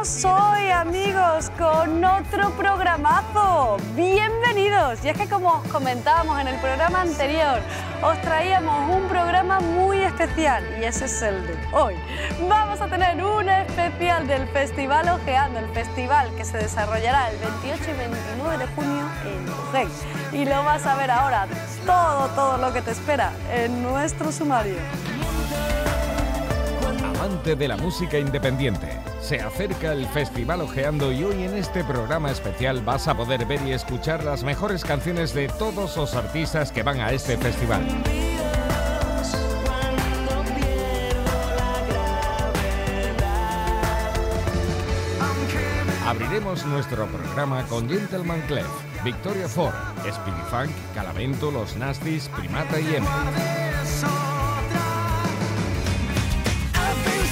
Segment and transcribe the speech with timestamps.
[0.00, 3.76] Hoy, amigos, con otro programazo.
[3.94, 5.04] Bienvenidos.
[5.04, 7.60] Y es que como os comentábamos en el programa anterior,
[8.02, 11.96] os traíamos un programa muy especial y ese es el de hoy.
[12.48, 17.82] Vamos a tener un especial del Festival Ojeando, el festival que se desarrollará el 28
[17.90, 19.88] y 29 de junio en Ojén.
[20.32, 21.46] Y lo vas a ver ahora,
[21.84, 24.76] todo, todo lo que te espera en nuestro sumario.
[27.18, 29.09] Amante de la música independiente.
[29.20, 33.62] Se acerca el Festival Ojeando y hoy en este programa especial vas a poder ver
[33.62, 37.86] y escuchar las mejores canciones de todos los artistas que van a este festival.
[46.06, 48.66] Abriremos nuestro programa con Gentleman Clef,
[49.04, 53.06] Victoria Ford, Speedy Funk, Calamento, Los Nasties, Primata y M.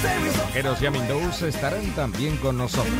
[0.01, 2.95] Rockeros y Amindos estarán también con nosotros.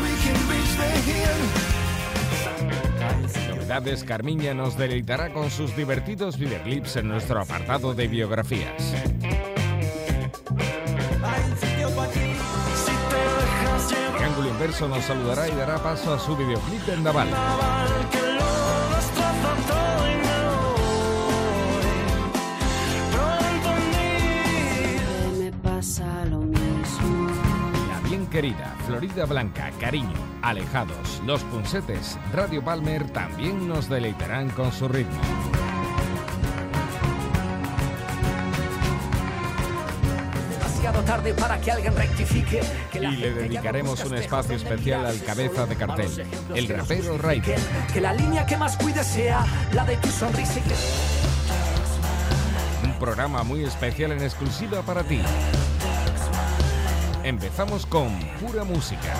[3.49, 8.93] Novedades Carmiña nos deleitará con sus divertidos videoclips en nuestro apartado de biografías.
[14.17, 17.29] Triángulo Inverso nos saludará y dará paso a su videoclip en Naval.
[28.29, 35.19] Querida Florida Blanca, Cariño, Alejados, Los Punsetes, Radio Palmer también nos deleitarán con su ritmo.
[40.79, 42.61] demasiado tarde para que alguien rectifique.
[42.91, 47.17] Que Y le dedicaremos un espejos espacio especial al cabeza de cartel, el rapero.
[47.17, 47.59] Raiden.
[47.93, 50.75] Que la línea que más cuide sea la de tu sonrisa que...
[52.87, 55.21] Un programa muy especial en exclusiva para ti.
[57.29, 58.09] Empezamos con
[58.41, 59.13] pura música.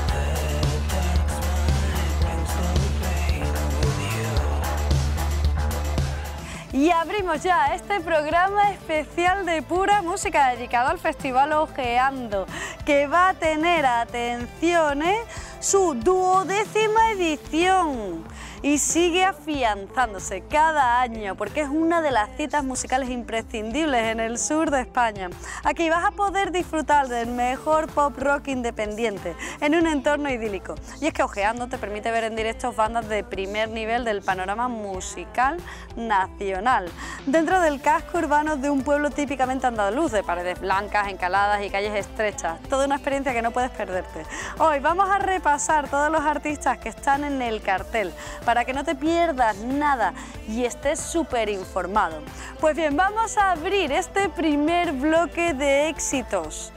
[6.74, 12.48] Y abrimos ya este programa especial de pura música dedicado al Festival Ojeando,
[12.84, 15.20] que va a tener, atención, ¿eh?
[15.60, 18.24] su duodécima edición.
[18.62, 24.38] Y sigue afianzándose cada año porque es una de las citas musicales imprescindibles en el
[24.38, 25.30] sur de España.
[25.64, 30.76] Aquí vas a poder disfrutar del mejor pop rock independiente en un entorno idílico.
[31.00, 34.68] Y es que Ojeando te permite ver en directo bandas de primer nivel del panorama
[34.68, 35.58] musical
[35.96, 36.90] nacional,
[37.26, 41.94] dentro del casco urbano de un pueblo típicamente andaluz, de paredes blancas, encaladas y calles
[41.96, 42.60] estrechas.
[42.64, 44.26] Toda una experiencia que no puedes perderte.
[44.58, 48.12] Hoy vamos a repasar todos los artistas que están en el cartel
[48.50, 50.12] para que no te pierdas nada
[50.48, 52.18] y estés súper informado.
[52.60, 56.74] Pues bien, vamos a abrir este primer bloque de éxitos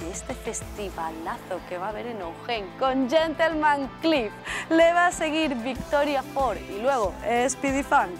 [0.00, 4.32] de este festivalazo que va a haber en Ojén con Gentleman Cliff.
[4.68, 7.14] Le va a seguir Victoria Ford y luego
[7.48, 8.18] Speedy Funk.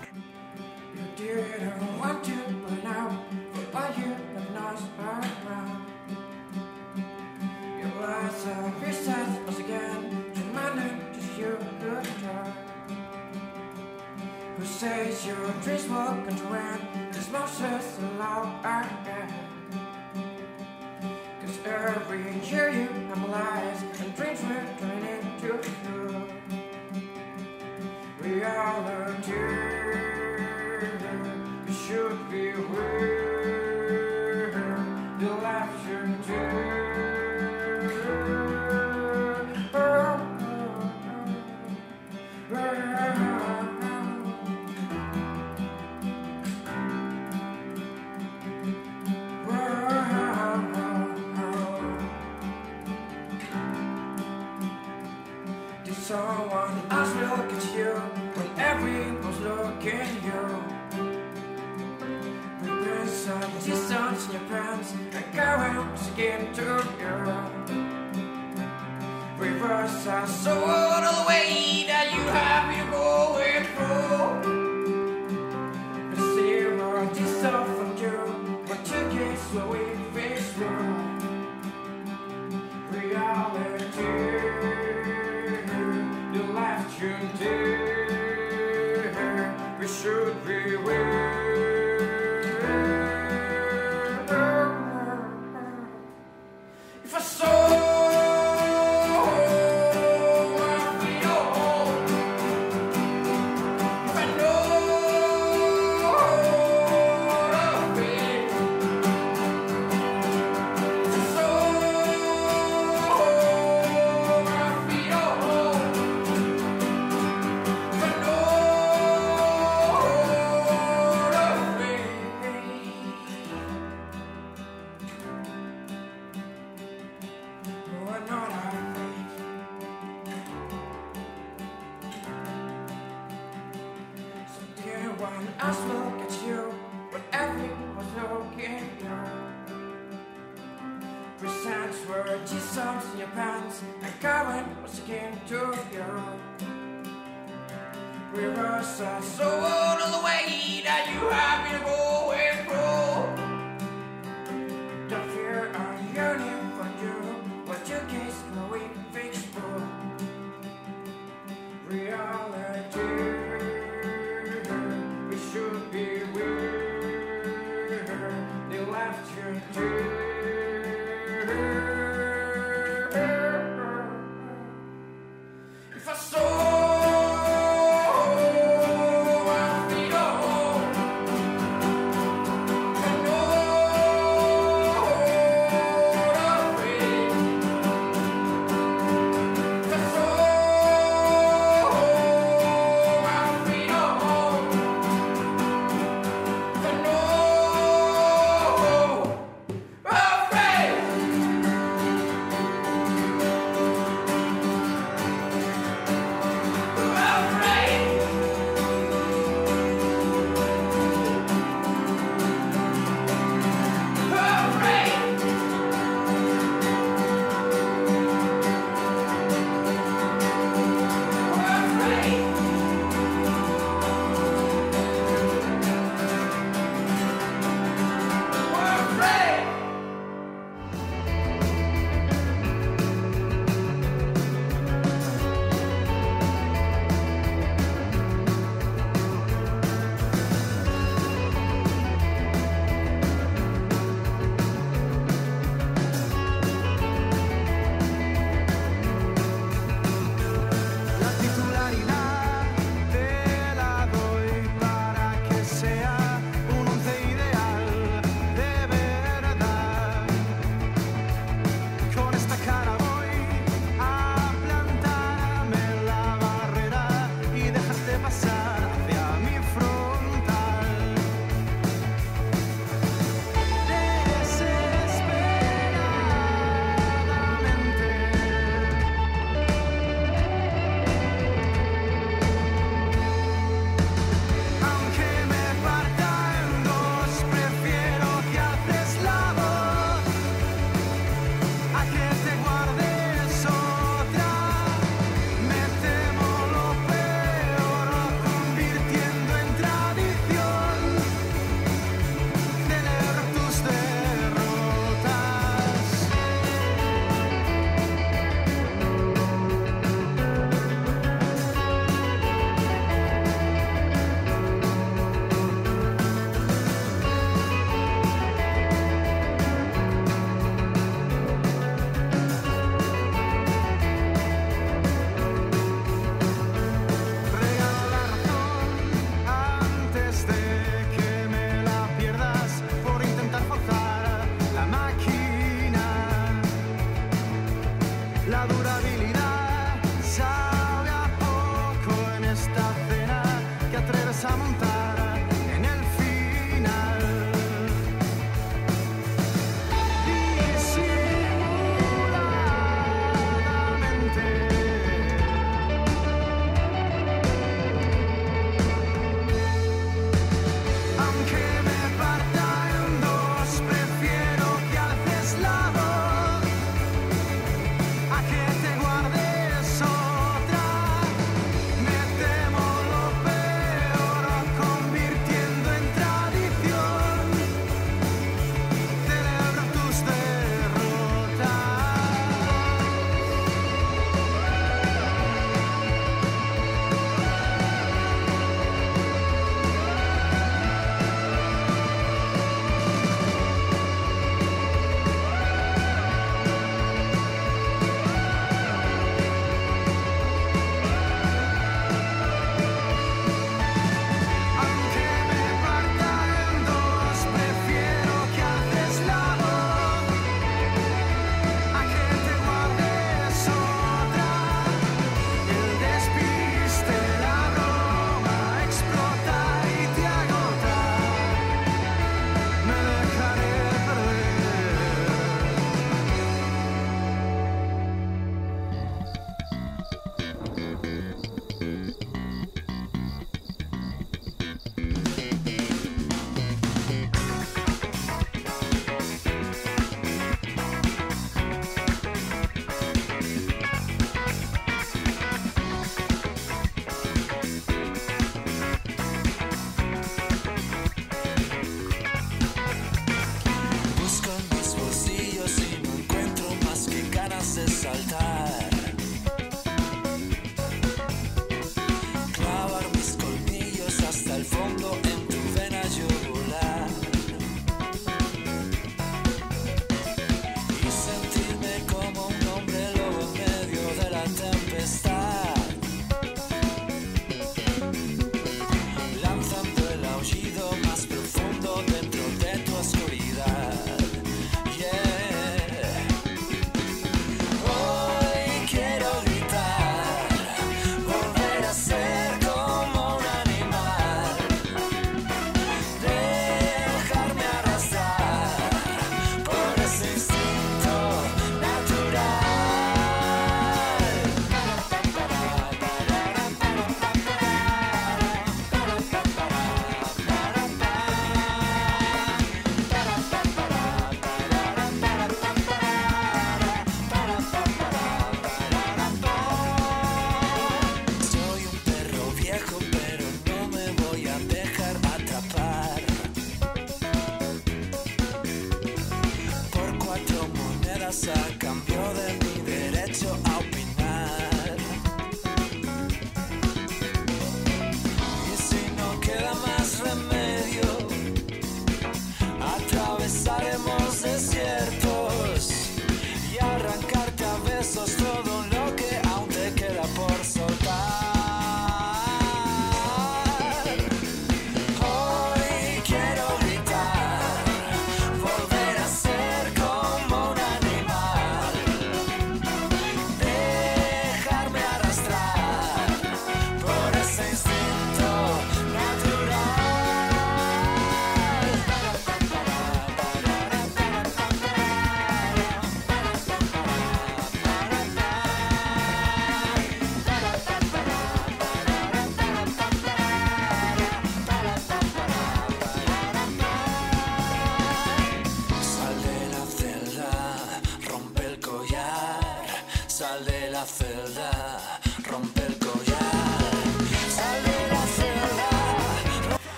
[15.27, 16.79] your dreams will control
[17.13, 18.45] These emotions allow
[21.41, 23.06] Cause every year you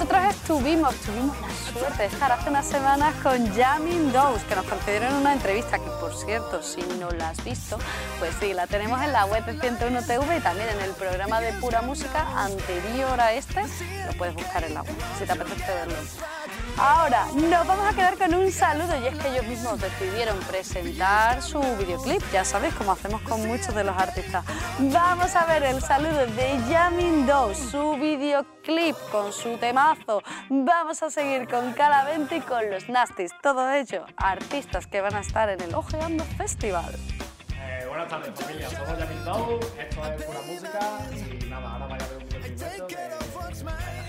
[0.00, 4.64] nosotros estuvimos, tuvimos la suerte de estar hace unas semanas con Jamming Dose, que nos
[4.64, 7.76] concedieron una entrevista, que por cierto, si no la has visto,
[8.18, 11.42] pues sí, la tenemos en la web de 101 TV y también en el programa
[11.42, 13.60] de pura música anterior a este,
[14.06, 15.96] lo puedes buscar en la web, si te apetece verlo.
[16.82, 21.42] Ahora, nos vamos a quedar con un saludo y es que ellos mismos decidieron presentar
[21.42, 24.46] su videoclip, ya sabéis, como hacemos con muchos de los artistas.
[24.78, 30.22] Vamos a ver el saludo de Dose, su videoclip con su temazo.
[30.48, 35.20] Vamos a seguir con Calavente y con los Nasties, todo ello, artistas que van a
[35.20, 36.94] estar en el Ojeando Festival.
[37.58, 40.80] Eh, buenas tardes familia, somos Yamin esto es pura música
[41.12, 43.99] y nada, ahora vaya a ver un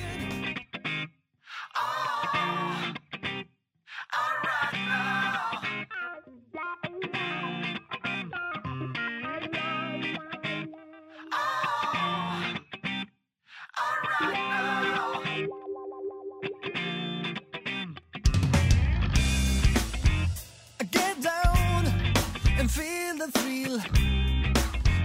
[22.72, 23.80] feel the thrill.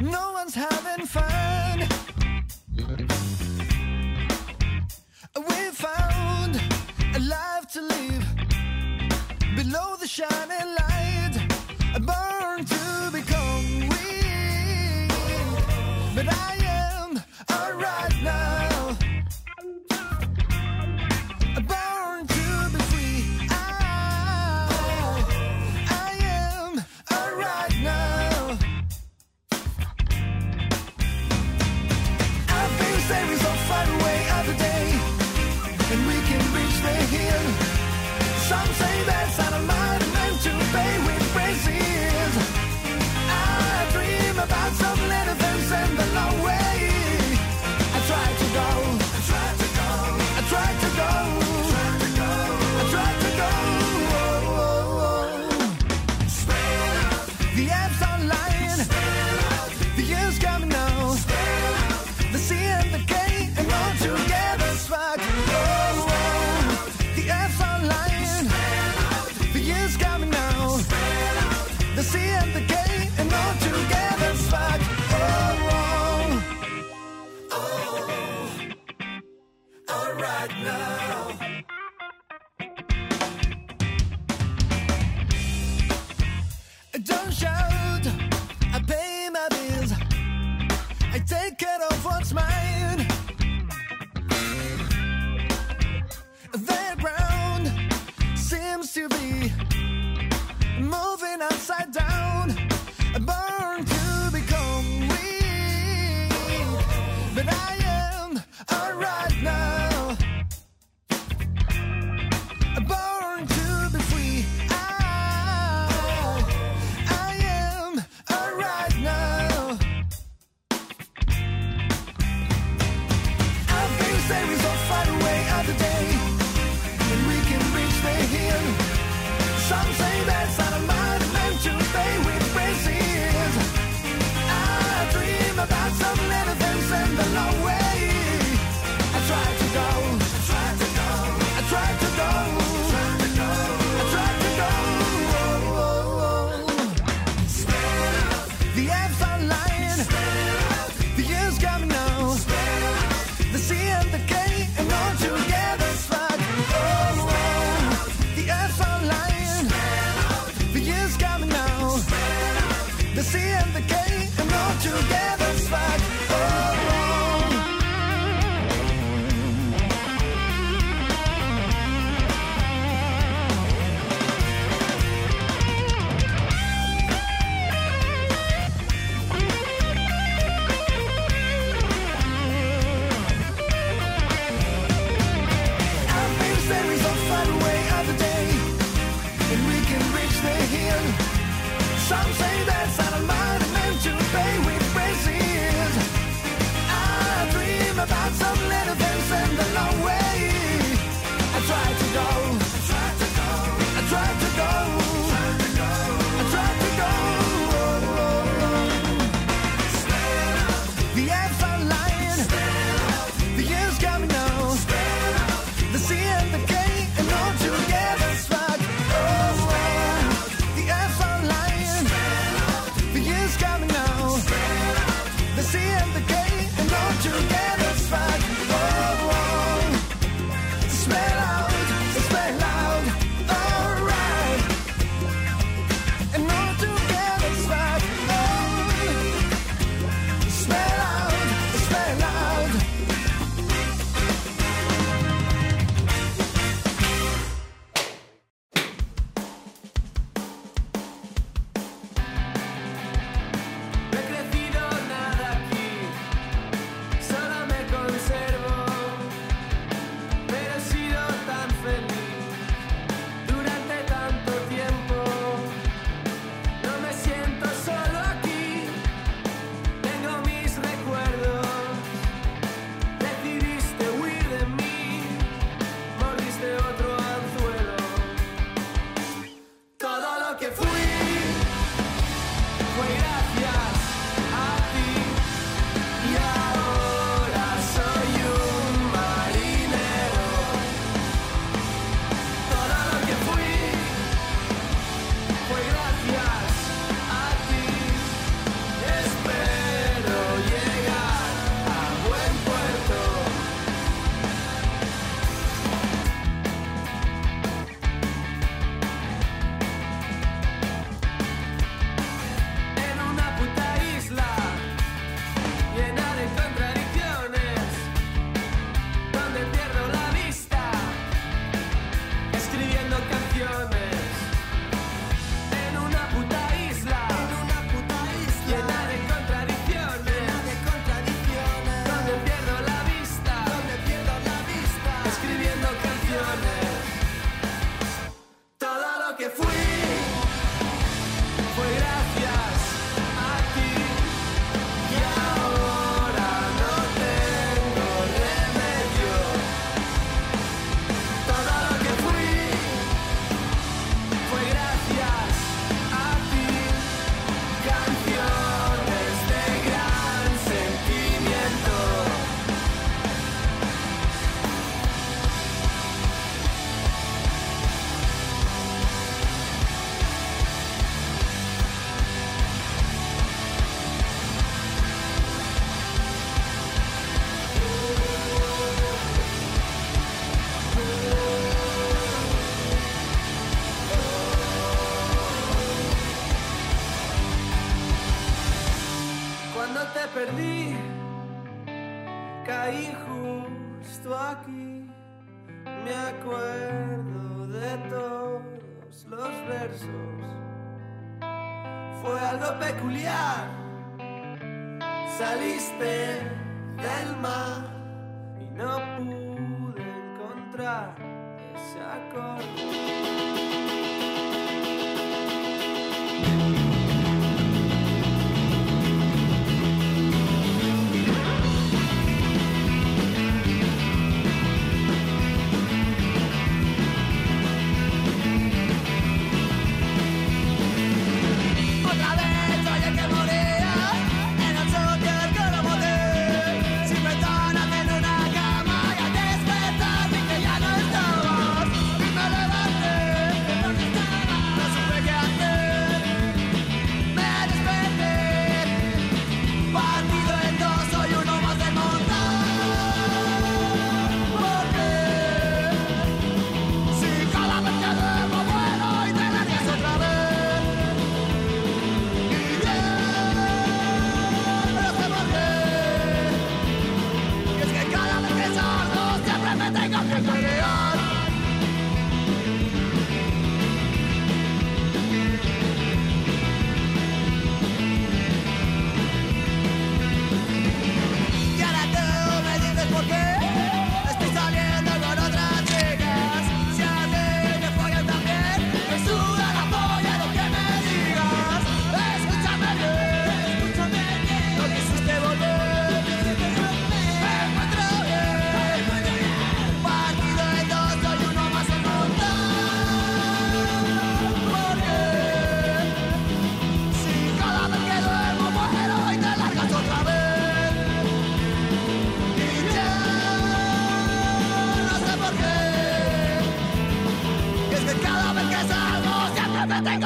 [0.00, 1.80] No one's having fun.
[5.48, 6.45] We found
[7.16, 8.26] a life to live
[9.56, 11.34] below the shining light.
[12.10, 15.10] Born to become weak,
[16.14, 18.75] but I am alright now.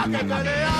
[0.04, 0.79] Tengo que pelear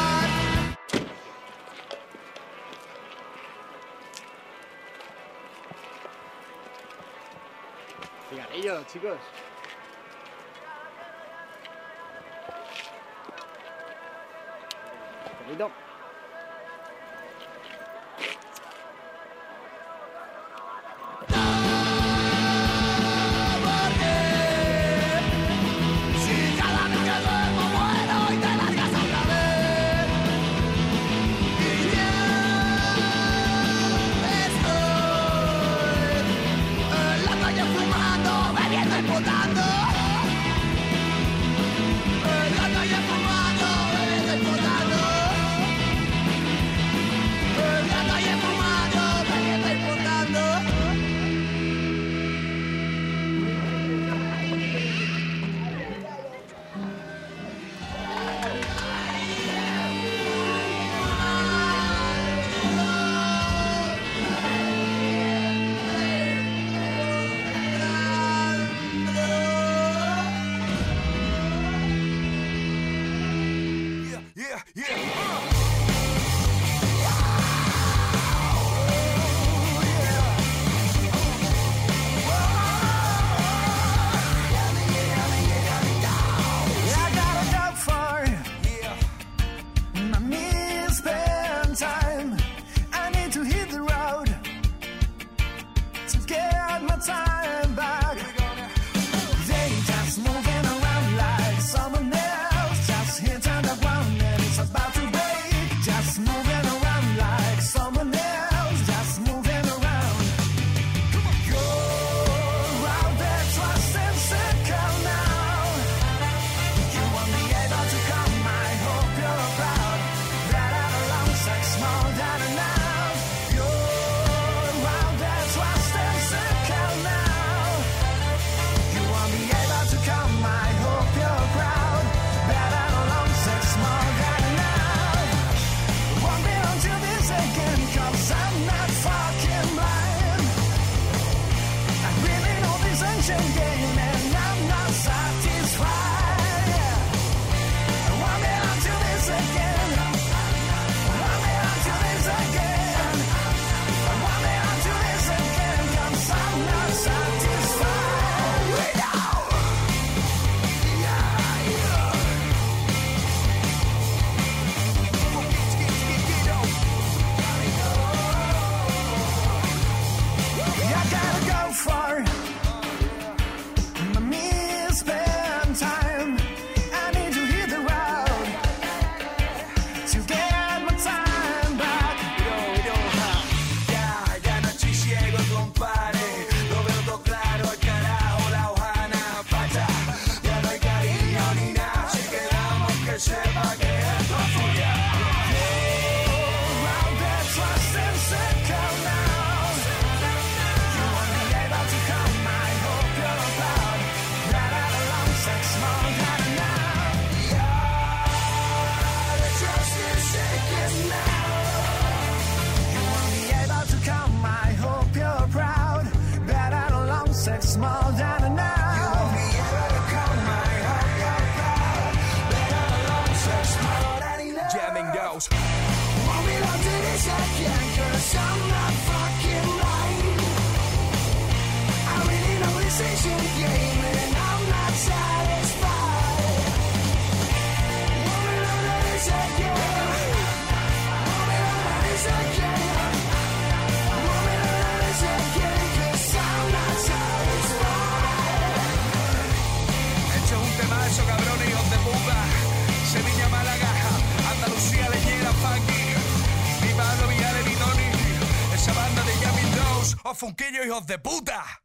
[260.41, 261.80] Funquillo, hijos de puta.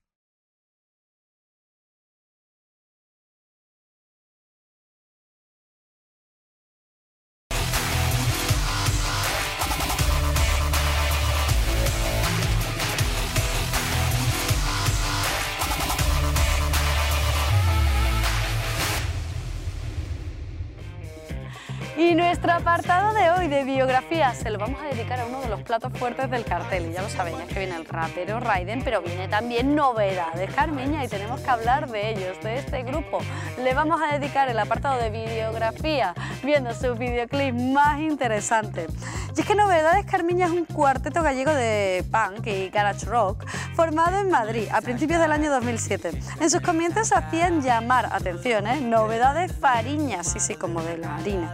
[22.75, 25.93] Apartado de hoy de biografía se lo vamos a dedicar a uno de los platos
[25.97, 26.87] fuertes del cartel.
[26.87, 31.03] Y ya lo sabéis, es que viene el rapero Raiden, pero viene también novedades Carmiña
[31.03, 33.19] y tenemos que hablar de ellos, de este grupo.
[33.63, 38.87] Le vamos a dedicar el apartado de biografía viendo su videoclip más interesante.
[39.35, 44.19] Y es que Novedades Carmiña es un cuarteto gallego de punk y garage rock formado
[44.19, 46.11] en Madrid a principios del año 2007.
[46.39, 48.79] En sus comienzos hacían llamar, atención, ¿eh?
[48.79, 51.53] Novedades Fariñas, sí, sí, como de la harina.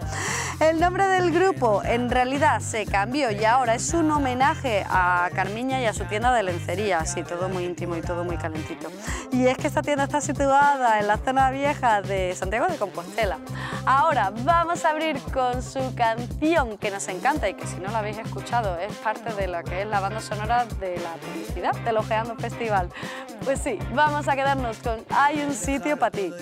[0.60, 1.51] El nombre del grupo
[1.84, 6.34] en realidad se cambió y ahora es un homenaje a Carmiña y a su tienda
[6.34, 8.90] de lencería, así todo muy íntimo y todo muy calentito.
[9.32, 13.38] Y es que esta tienda está situada en la zona vieja de Santiago de Compostela.
[13.86, 18.00] Ahora vamos a abrir con su canción que nos encanta y que si no la
[18.00, 21.98] habéis escuchado es parte de la que es la banda sonora de la publicidad del
[21.98, 22.90] Ojeando Festival.
[23.44, 26.34] Pues sí, vamos a quedarnos con Hay un sitio para ti.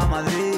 [0.00, 0.49] Pa' Madrid.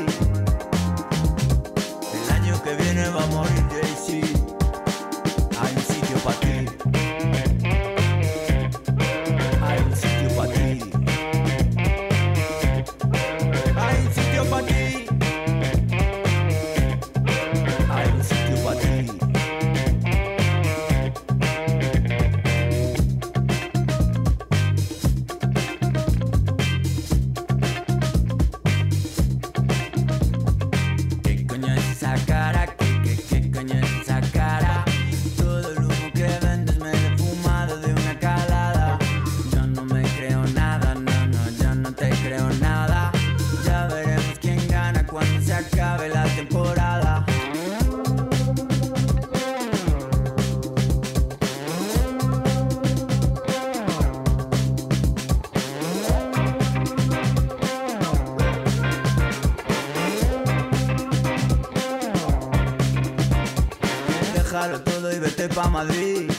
[65.49, 66.31] Pa' Madrid.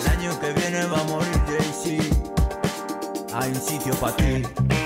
[0.00, 2.04] El año que viene va a morir Jay-Z.
[3.34, 4.77] Hay un sitio para ti.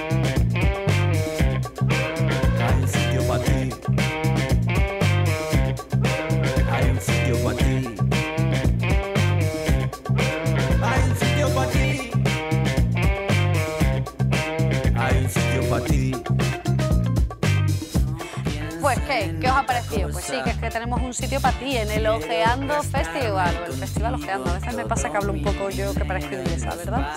[20.23, 23.79] Sí, que es que tenemos un sitio para ti en el Ojeando Festival, o el
[23.79, 24.51] Festival Ojeando.
[24.51, 27.13] A veces me pasa que hablo un poco yo que parezco inglesa, ¿verdad?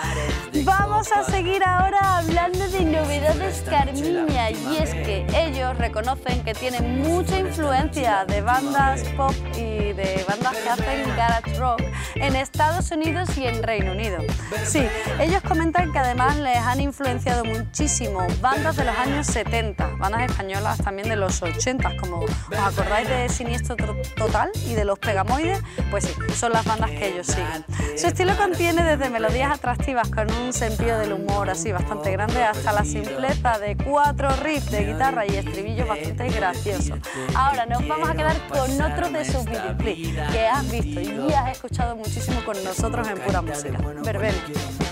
[0.63, 7.01] Vamos a seguir ahora hablando de novedades Carmiña y es que ellos reconocen que tienen
[7.01, 11.81] mucha influencia de bandas pop y de bandas que hacen garage rock
[12.15, 14.17] en Estados Unidos y en Reino Unido.
[14.63, 14.86] Sí,
[15.19, 20.77] ellos comentan que además les han influenciado muchísimo bandas de los años 70, bandas españolas
[20.79, 22.31] también de los 80, como os
[22.63, 25.60] acordáis de Siniestro Tro- Total y de Los Pegamoides,
[25.91, 27.65] pues sí, son las bandas que ellos siguen.
[27.97, 32.71] Su estilo contiene desde melodías atractivas con un sentido del humor así bastante grande hasta
[32.73, 36.97] la simpleza de cuatro riffs de guitarra y estribillos bastante graciosos.
[37.36, 41.52] Ahora nos vamos a quedar con otro de sus videoclips que has visto y has
[41.52, 43.78] escuchado muchísimo con nosotros en Pura Música.
[44.04, 44.85] Verbena.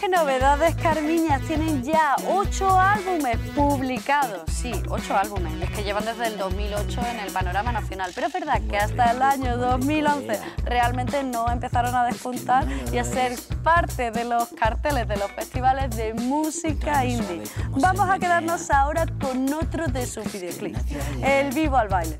[0.00, 1.42] que novedades, Carmiñas.
[1.42, 4.50] Tienen ya ocho álbumes publicados.
[4.50, 5.52] Sí, ocho álbumes.
[5.62, 8.10] Es que llevan desde el 2008 en el panorama nacional.
[8.14, 13.04] Pero es verdad que hasta el año 2011 realmente no empezaron a despuntar y a
[13.04, 17.42] ser parte de los carteles de los festivales de música indie.
[17.70, 20.80] Vamos a quedarnos ahora con otro de sus videoclips,
[21.22, 22.18] El Vivo al Baile.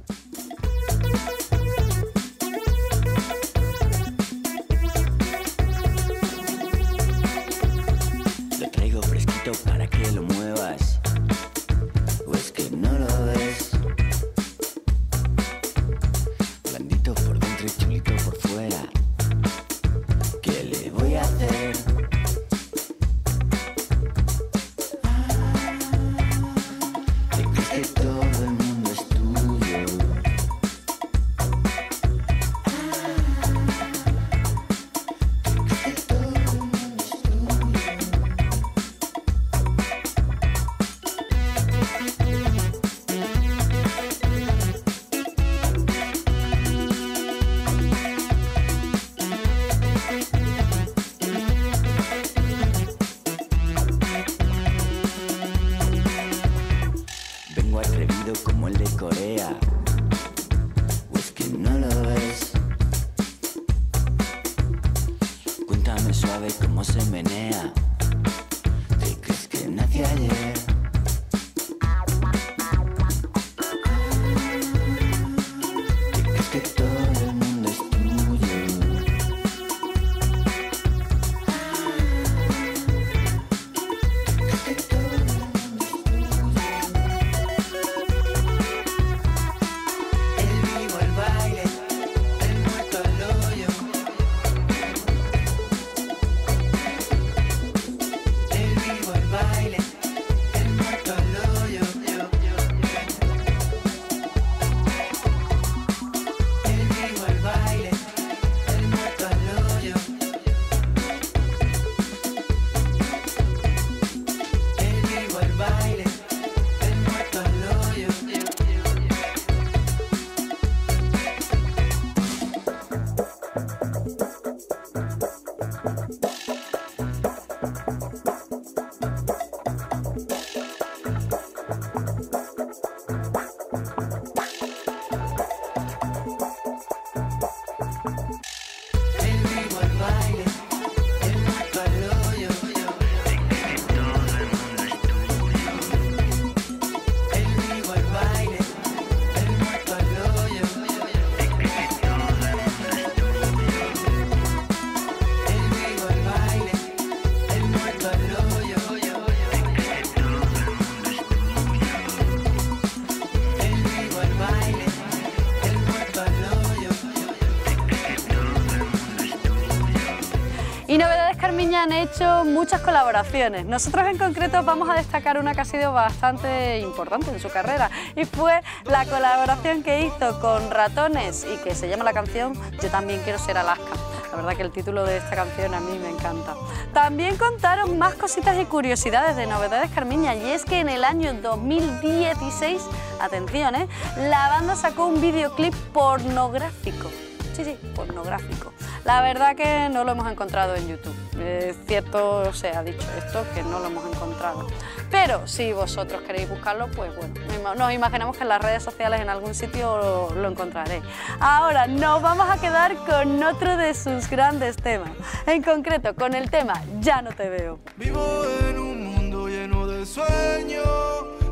[172.21, 173.65] Hecho muchas colaboraciones.
[173.65, 177.91] Nosotros en concreto vamos a destacar una que ha sido bastante importante en su carrera
[178.15, 182.53] y fue la colaboración que hizo con Ratones y que se llama la canción
[182.83, 183.95] Yo también quiero ser Alaska.
[184.31, 186.55] La verdad que el título de esta canción a mí me encanta.
[186.93, 191.33] También contaron más cositas y curiosidades de novedades Carmiña y es que en el año
[191.33, 192.83] 2016,
[193.19, 193.89] atención, ¿eh?
[194.29, 197.09] la banda sacó un videoclip pornográfico.
[197.55, 198.75] Sí, sí, pornográfico.
[199.05, 201.17] La verdad que no lo hemos encontrado en YouTube.
[201.41, 204.67] Es cierto, se ha dicho esto, que no lo hemos encontrado.
[205.11, 209.29] Pero si vosotros queréis buscarlo, pues bueno, nos imaginamos que en las redes sociales en
[209.29, 211.03] algún sitio lo, lo encontraréis.
[211.41, 215.11] Ahora nos vamos a quedar con otro de sus grandes temas,
[215.47, 217.81] en concreto con el tema Ya no te veo.
[217.97, 220.87] Vivo en un mundo lleno de sueños,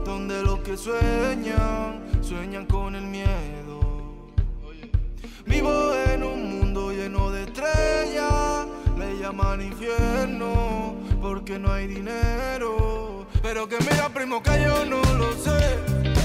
[0.04, 2.87] donde los que sueñan, sueñan con
[9.28, 13.26] llaman infierno, porque no hay dinero.
[13.42, 16.17] Pero que mira, primo, que yo no lo sé.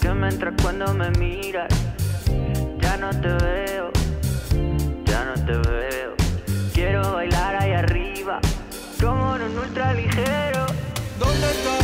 [0.00, 1.68] Que me entra cuando me miras.
[2.78, 3.90] Ya no te veo,
[5.04, 6.14] ya no te veo.
[6.72, 8.40] Quiero bailar ahí arriba,
[9.00, 10.66] como en un ultra ligero.
[11.18, 11.79] ¿Dónde está?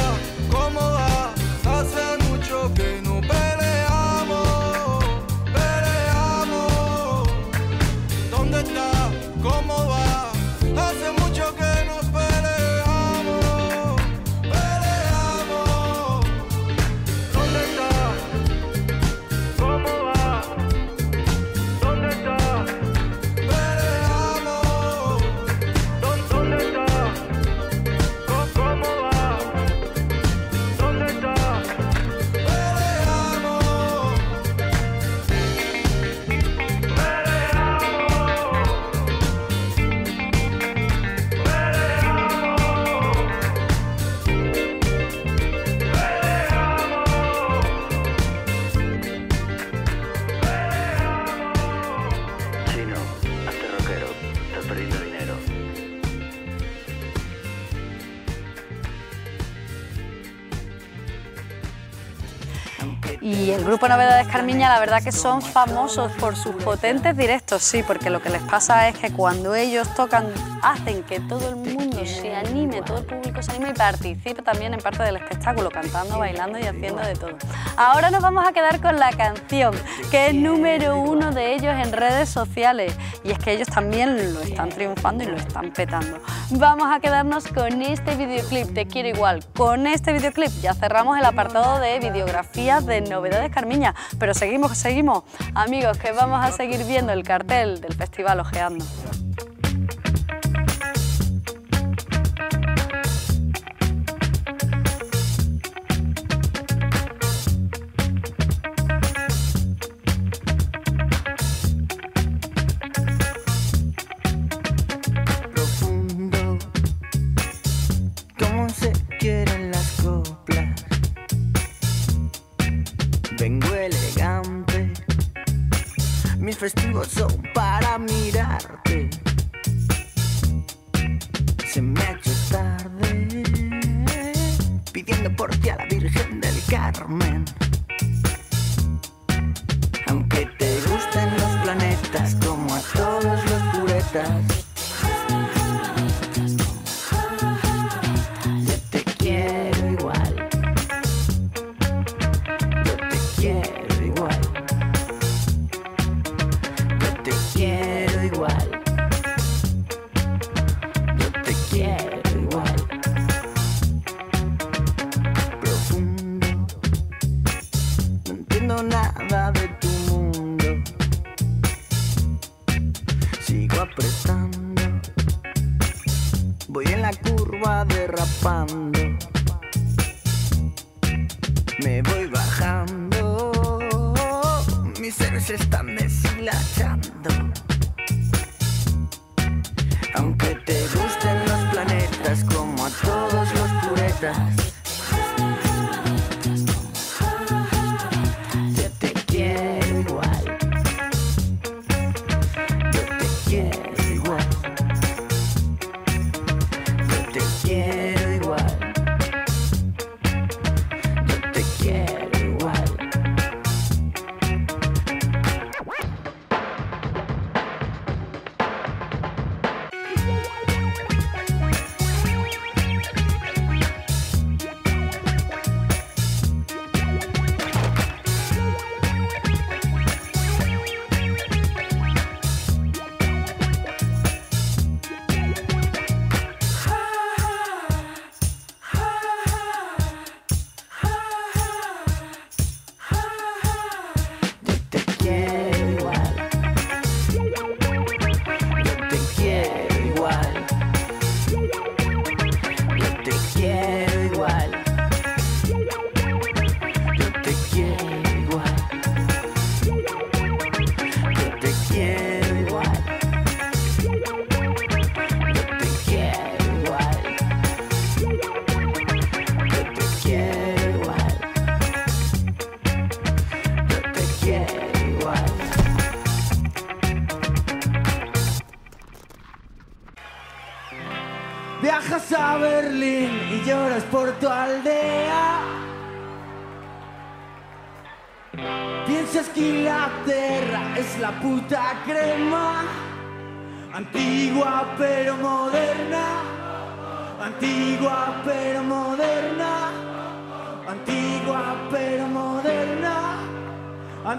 [63.57, 68.11] El grupo Novedades Carmiña, la verdad que son famosos por sus potentes directos, sí, porque
[68.11, 70.27] lo que les pasa es que cuando ellos tocan,
[70.63, 71.76] hacen que todo el mundo
[72.07, 76.19] se anime, todo el público se anime y participe también en parte del espectáculo, cantando,
[76.19, 77.37] bailando y haciendo de todo.
[77.77, 79.75] Ahora nos vamos a quedar con la canción,
[80.11, 84.41] que es número uno de ellos en redes sociales, y es que ellos también lo
[84.41, 86.19] están triunfando y lo están petando.
[86.51, 89.45] Vamos a quedarnos con este videoclip, Te quiero igual.
[89.55, 95.25] Con este videoclip ya cerramos el apartado de videografías de Novedades Carmiña, pero seguimos, seguimos,
[95.55, 98.85] amigos, que vamos a seguir viendo el cartel del Festival Ojeando.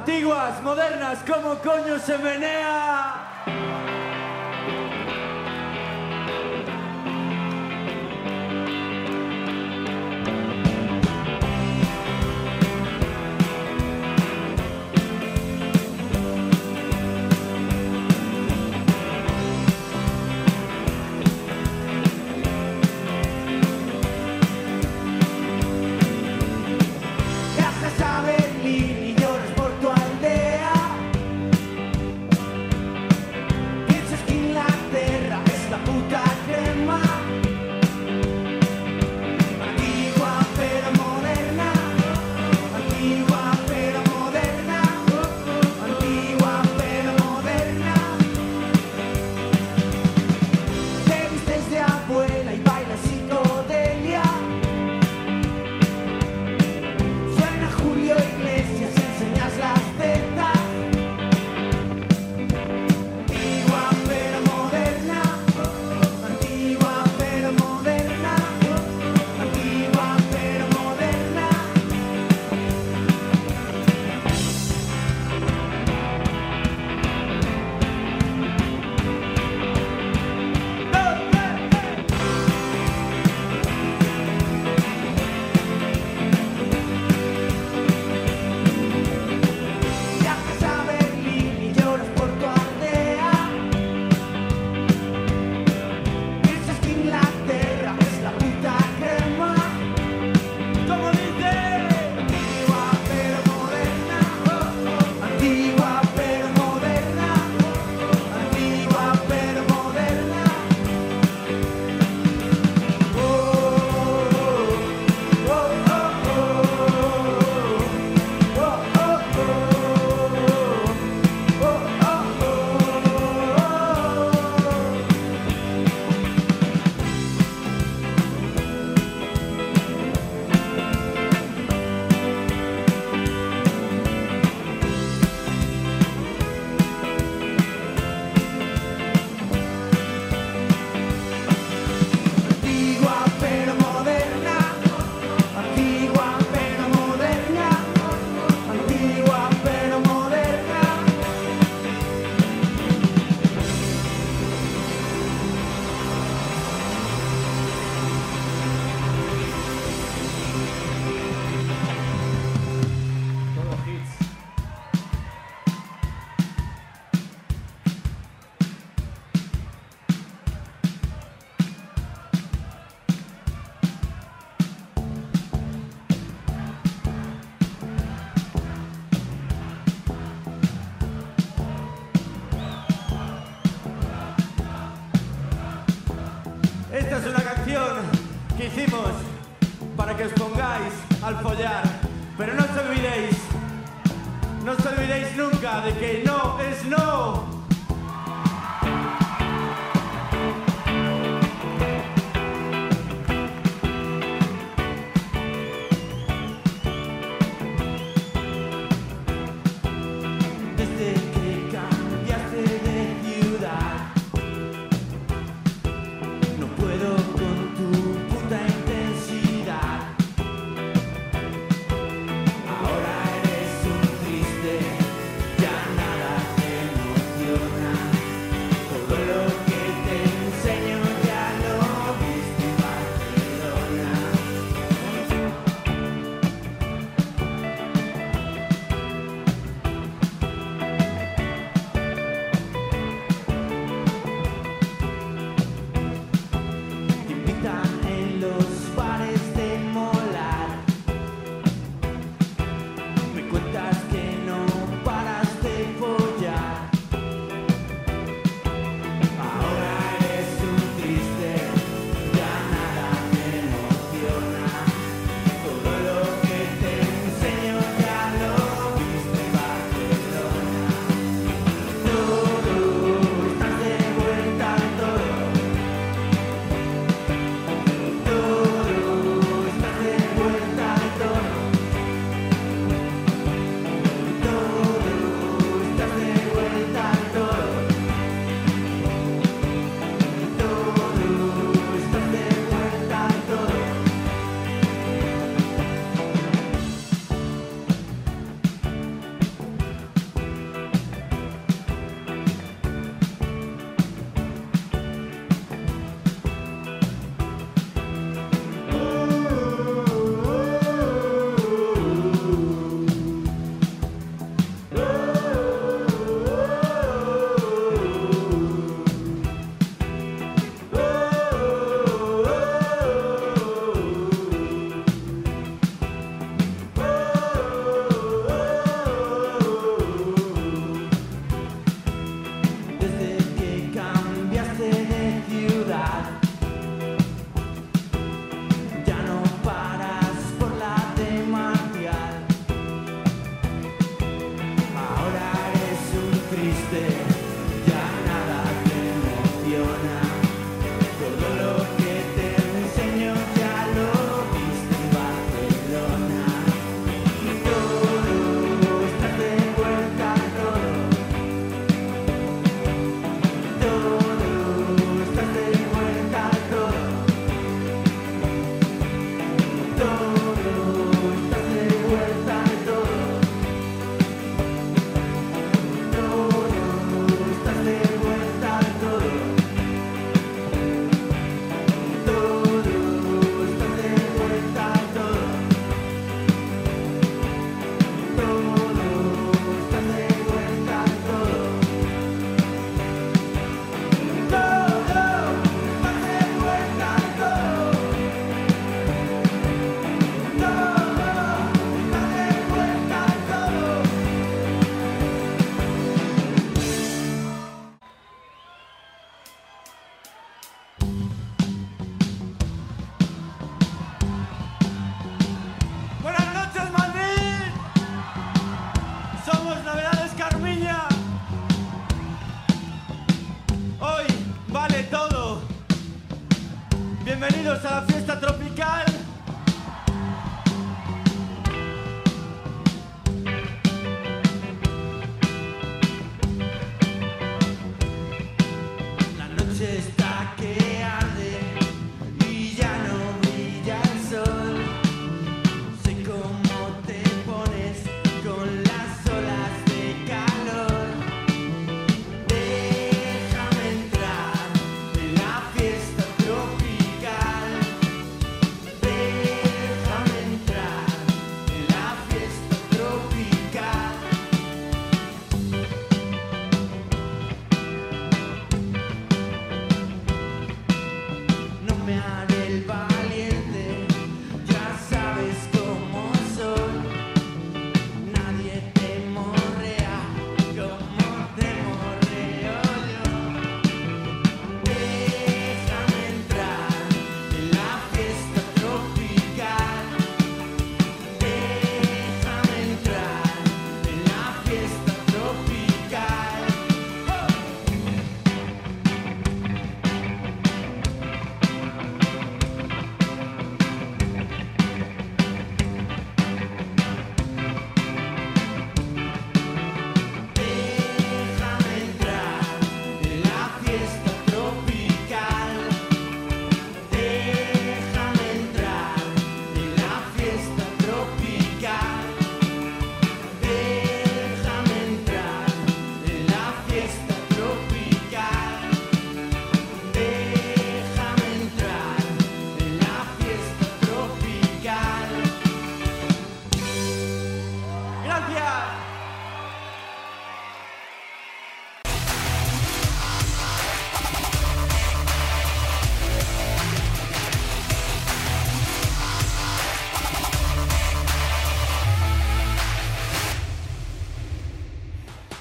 [0.07, 2.46] Antiguas, modernas, ¿cómo coño se menea?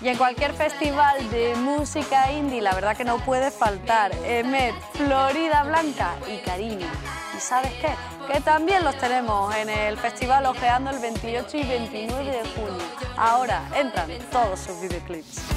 [0.06, 5.64] Y en cualquier festival de música indie, la verdad que no puede faltar Emet, Florida
[5.64, 6.86] Blanca y Cariño.
[7.36, 7.92] ¿Y sabes qué?
[8.32, 12.84] Que también los tenemos en el festival Ojeando el 28 y 29 de junio.
[13.16, 15.55] Ahora entran todos sus videoclips.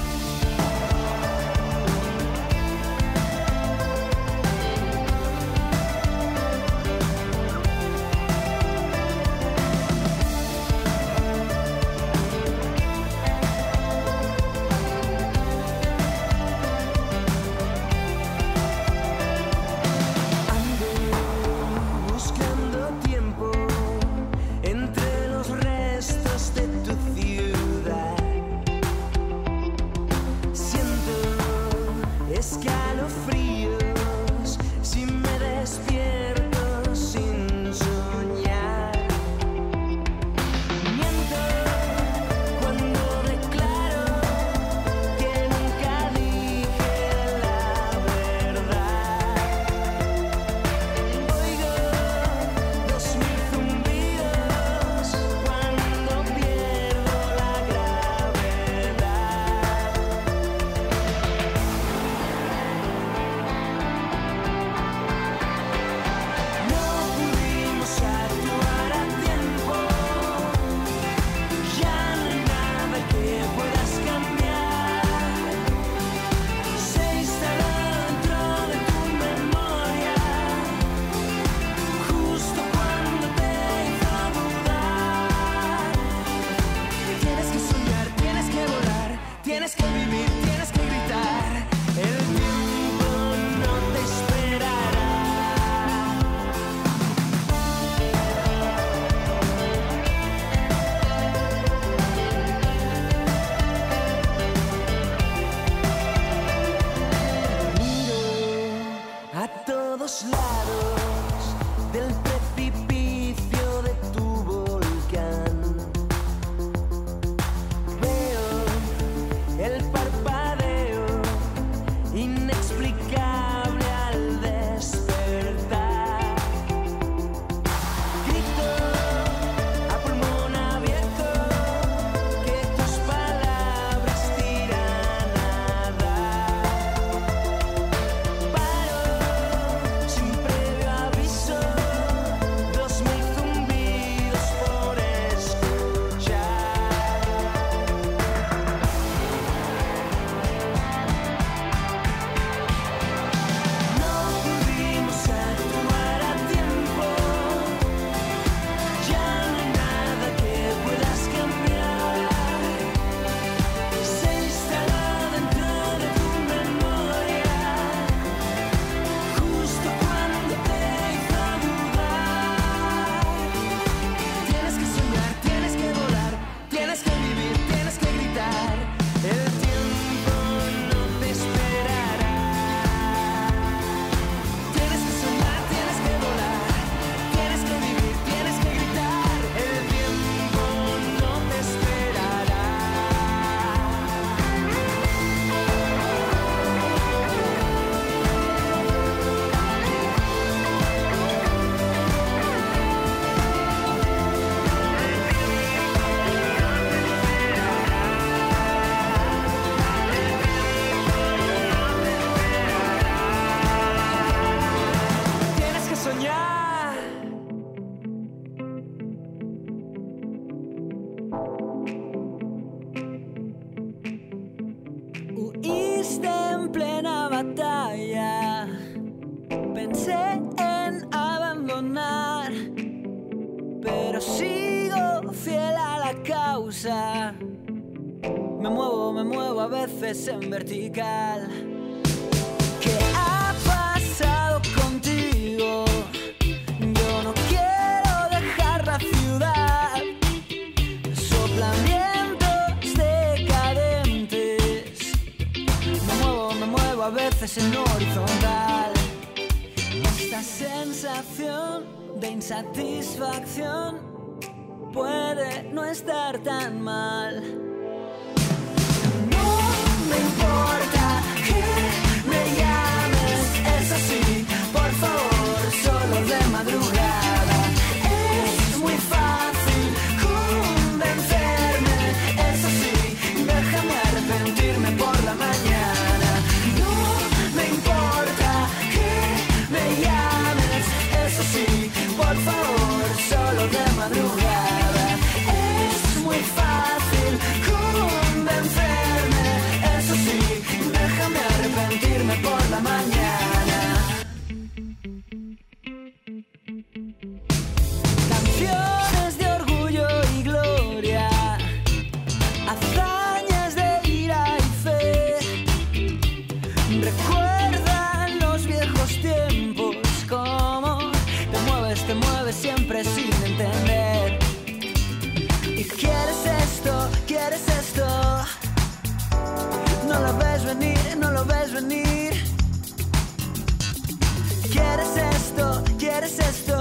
[336.22, 336.79] Esto?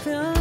[0.00, 0.39] feel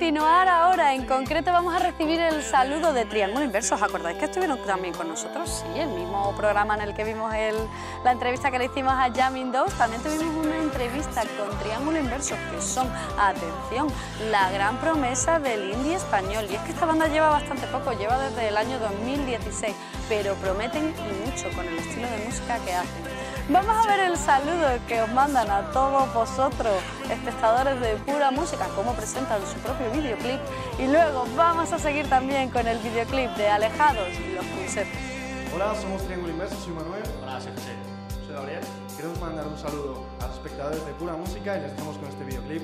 [0.00, 0.94] continuar ahora.
[0.94, 3.74] En concreto vamos a recibir el saludo de Triángulo Inverso.
[3.74, 5.62] ¿Os acordáis que estuvieron también con nosotros?
[5.62, 7.68] Sí, el mismo programa en el que vimos el-
[8.02, 9.74] la entrevista que le hicimos a Jamming Dogs.
[9.74, 13.88] También tuvimos una entrevista con Triángulo Inverso, que son, atención,
[14.30, 16.46] la gran promesa del indie español.
[16.50, 19.76] Y es que esta banda lleva bastante poco, lleva desde el año 2016,
[20.08, 20.94] pero prometen
[21.26, 23.04] mucho con el estilo de música que hacen.
[23.50, 26.72] Vamos a ver el saludo que os mandan a todos vosotros,
[27.10, 30.40] espectadores de pura música, cómo presentan su propio videoclip.
[30.78, 35.00] Y luego vamos a seguir también con el videoclip de Alejados y los conceptos.
[35.54, 37.02] Hola, somos Triángulo Inverso, soy Manuel.
[37.22, 37.72] Hola, soy José.
[38.26, 38.60] Soy Gabriel.
[38.96, 42.24] Queremos mandar un saludo a los espectadores de Pura Música y les dejamos con este
[42.24, 42.62] videoclip.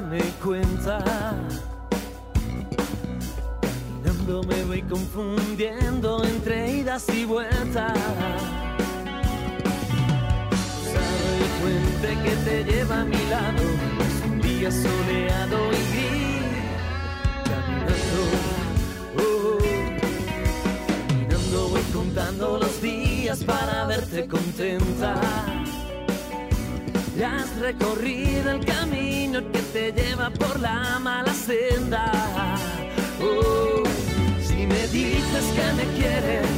[0.00, 0.98] Darme cuenta.
[4.02, 7.92] Caminando me voy confundiendo entre idas y vueltas.
[12.44, 13.62] te lleva a mi lado.
[14.00, 16.44] Es un día soleado y gris,
[17.44, 18.22] caminando,
[19.18, 19.58] oh,
[21.08, 25.20] caminando voy contando los días para verte contenta.
[27.20, 32.10] Ya has recorrido el camino que te lleva por la mala senda.
[33.22, 33.84] Oh,
[34.42, 36.48] si me dices que me quieres,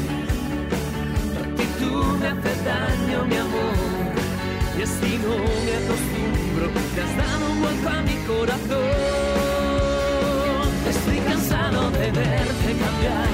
[1.35, 3.75] tu actitud me hace daño, mi amor.
[4.79, 8.89] Y así no me acostumbro, te has dado un vuelco a mi corazón.
[10.89, 13.31] Estoy cansado de verte cambiar,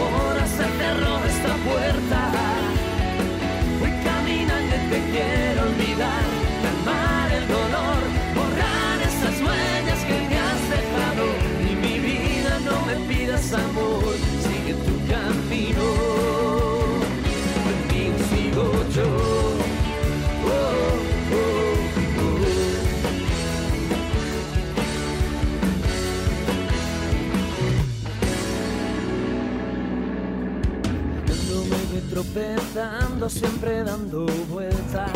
[0.00, 2.20] ahora se cerró esta puerta.
[3.80, 6.29] Voy caminando y te quiero olvidar,
[13.50, 15.82] sigue tu camino.
[17.88, 19.08] Mí sigo yo.
[31.26, 35.10] Cuando me tropezando, siempre dando vueltas.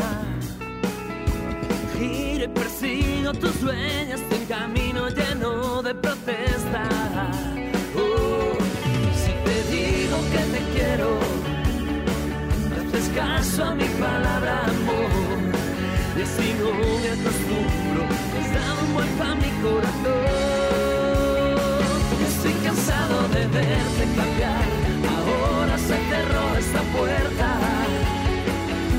[1.97, 7.54] Giro y persigo tus sueños en camino lleno de protesta.
[13.15, 15.11] Caso a mi palabra, amor.
[16.17, 16.71] Y así no
[17.03, 18.03] me acostumbro,
[18.39, 20.45] has dado un vuelco a mi corazón.
[22.29, 24.67] Estoy cansado de verte cambiar,
[25.15, 27.49] ahora se cerró esta puerta.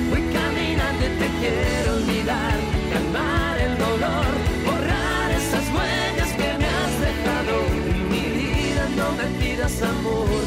[0.09, 2.57] Voy caminando y te quiero olvidar,
[2.93, 4.31] calmar el dolor,
[4.65, 7.55] borrar esas huellas que me has dejado.
[7.95, 10.41] En mi vida no me pidas amor,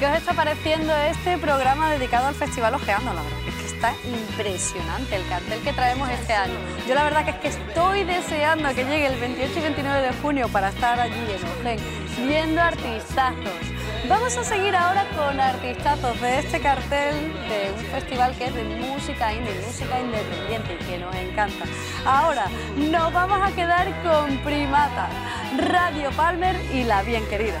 [0.00, 3.12] qué os está pareciendo este programa dedicado al Festival Ojeando?
[3.12, 6.54] La verdad es que está impresionante el cartel que traemos este año.
[6.88, 10.12] Yo la verdad que es que estoy deseando que llegue el 28 y 29 de
[10.22, 11.78] junio para estar allí en Ojén
[12.26, 13.60] viendo artistazos.
[14.08, 17.14] Vamos a seguir ahora con artistazos de este cartel
[17.50, 21.66] de un festival que es de música indie, música independiente y que nos encanta.
[22.06, 25.10] Ahora nos vamos a quedar con Primata,
[25.58, 27.60] Radio Palmer y La Bien Querida.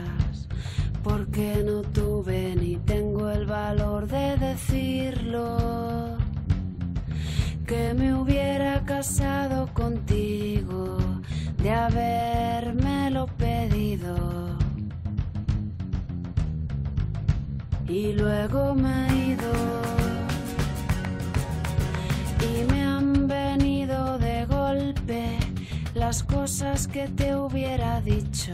[1.03, 6.17] porque no tuve ni tengo el valor de decirlo.
[7.65, 10.97] Que me hubiera casado contigo
[11.57, 14.15] de habérmelo pedido.
[17.87, 19.51] Y luego me he ido
[22.39, 25.37] y me han venido de golpe
[25.93, 28.53] las cosas que te hubiera dicho,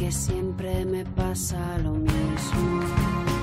[0.00, 3.39] Porque siempre me pasa lo mismo.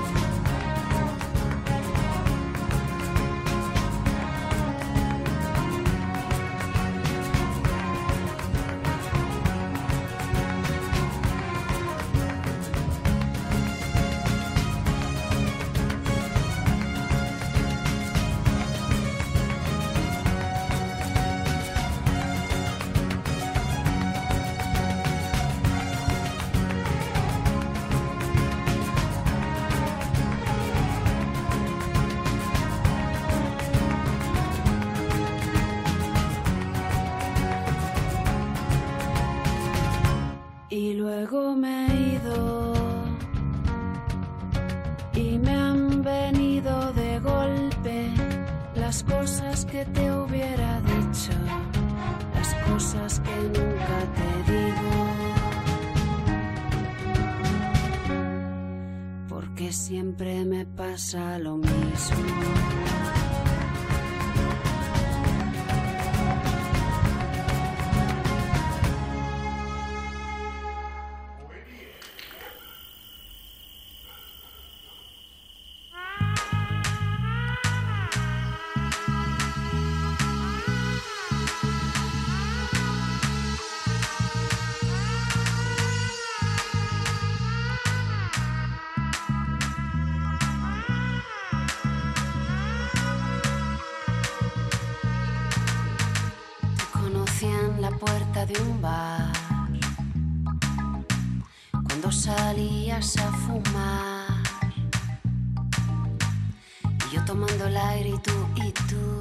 [107.88, 109.17] dari itu itu.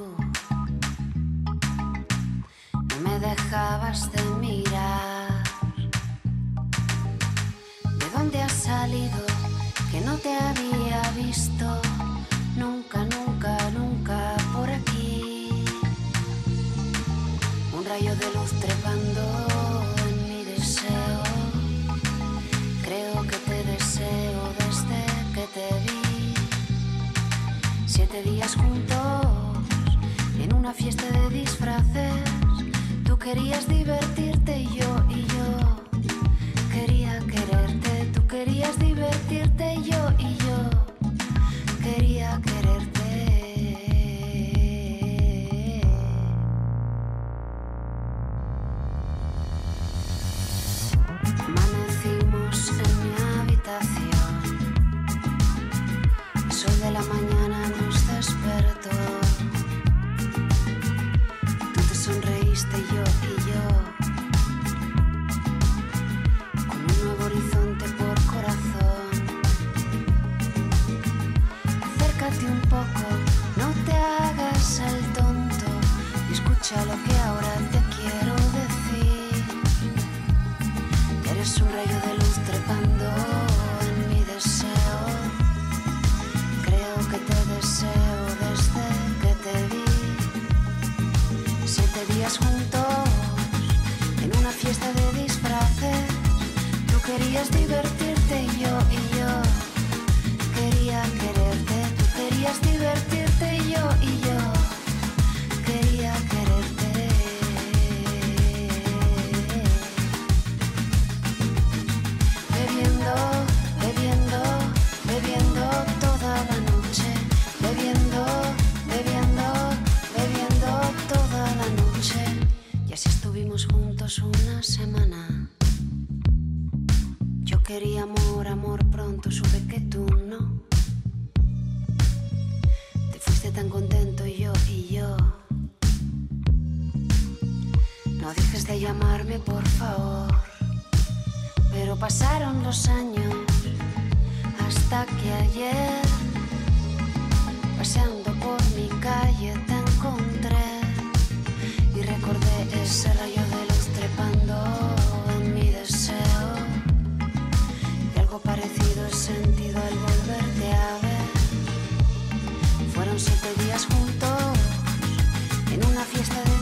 [166.17, 166.56] Fiesta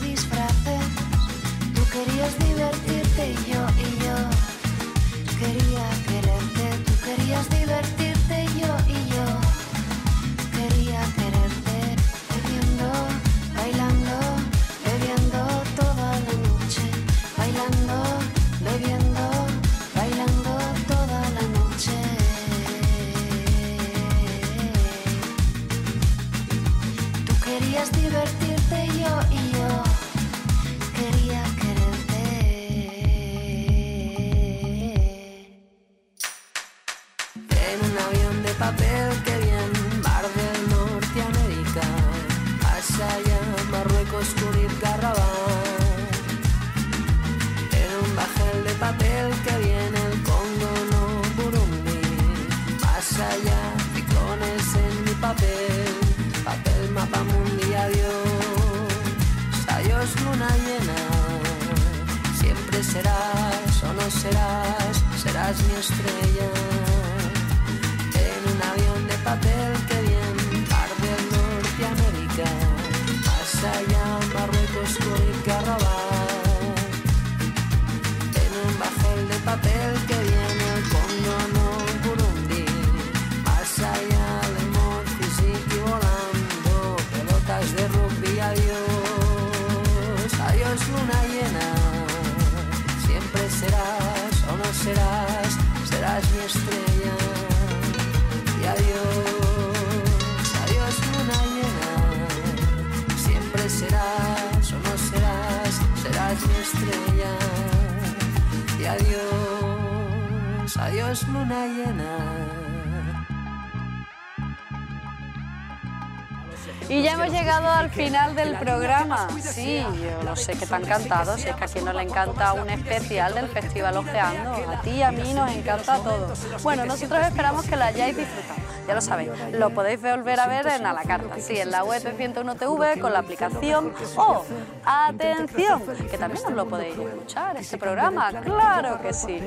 [117.46, 119.28] llegado al final del programa.
[119.40, 121.38] Sí, yo lo sé que encantado.
[121.38, 124.52] Si es que a quien no le encanta un especial del Festival Ojeando.
[124.68, 126.34] A ti y a mí nos encanta todo.
[126.64, 128.60] Bueno, nosotros esperamos que lo hayáis disfrutado.
[128.88, 131.36] Ya lo sabéis, lo podéis volver a ver en A la Carta.
[131.38, 133.92] Sí, en la web de 101 TV con la aplicación.
[134.16, 134.44] O,
[134.84, 138.32] atención, que también os lo podéis escuchar, este programa.
[138.42, 139.40] Claro que sí.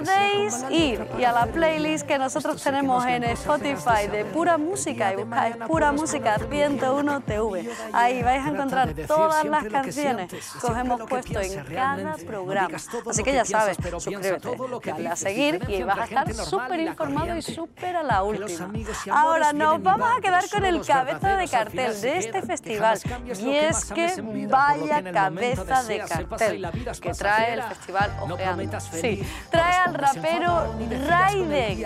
[0.00, 5.16] Podéis ir y a la playlist que nosotros tenemos en Spotify de pura música y
[5.16, 7.68] buscáis pura música 101 TV.
[7.92, 10.30] Ahí vais a encontrar todas las canciones.
[10.30, 12.78] que os hemos puesto en cada programa.
[13.10, 14.56] Así que ya sabes, suscríbete,
[14.86, 18.72] dale a seguir y vas a estar súper informado y súper a la última.
[19.10, 22.98] Ahora nos vamos a quedar con el cabeza de cartel de este festival.
[23.38, 26.68] y es que vaya cabeza de cartel
[27.02, 28.80] que trae el festival Ojeando.
[28.80, 30.74] Sí, trae al rapero
[31.08, 31.84] Raiden.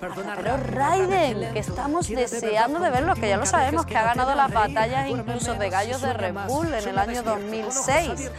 [0.00, 4.34] Al rapero Raiden, que estamos deseando de verlo, que ya lo sabemos que ha ganado
[4.34, 8.30] las batallas incluso de gallos de Red Bull en el año 2006.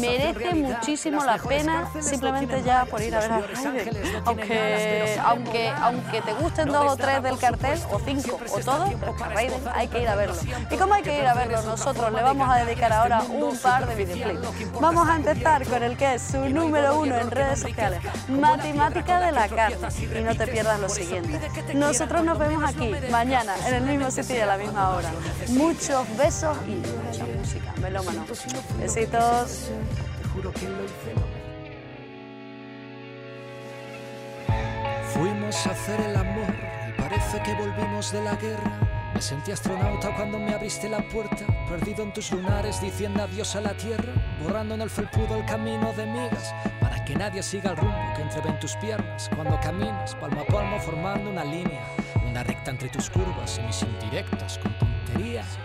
[0.00, 4.22] Merece muchísimo la pena simplemente ya por ir a ver a Raiden.
[4.24, 9.24] Aunque, aunque, aunque te gusten dos o tres del cartel, o cinco, o todo, pero
[9.24, 10.36] a Raiden hay que ir a verlo.
[10.70, 11.62] ¿Y cómo hay que ir a verlo?
[11.62, 14.80] Nosotros le vamos a dedicar ahora un par de videoclips.
[14.80, 18.00] Vamos a empezar con el que es su número uno en redes sociales,
[18.40, 19.88] Matemática de la Carta.
[20.00, 21.40] Y no te pierdas lo siguiente.
[21.74, 25.12] Nosotros nos vemos aquí mañana en el mismo sitio y a la misma hora.
[25.48, 26.76] Muchos besos y
[27.06, 27.74] mucha música.
[27.80, 28.24] Melómano.
[28.78, 29.70] Besitos.
[30.22, 31.40] Te juro que lo hice lo
[35.12, 36.54] Fuimos a hacer el amor
[36.88, 38.89] y parece que volvimos de la guerra.
[39.20, 43.60] Me sentí astronauta cuando me abriste la puerta, perdido en tus lunares diciendo adiós a
[43.60, 47.76] la tierra, borrando en el felpudo el camino de migas, para que nadie siga el
[47.76, 51.84] rumbo que entrevé en tus piernas cuando caminas palmo a palmo formando una línea,
[52.30, 55.58] una recta entre tus curvas y mis indirectas con tonterías.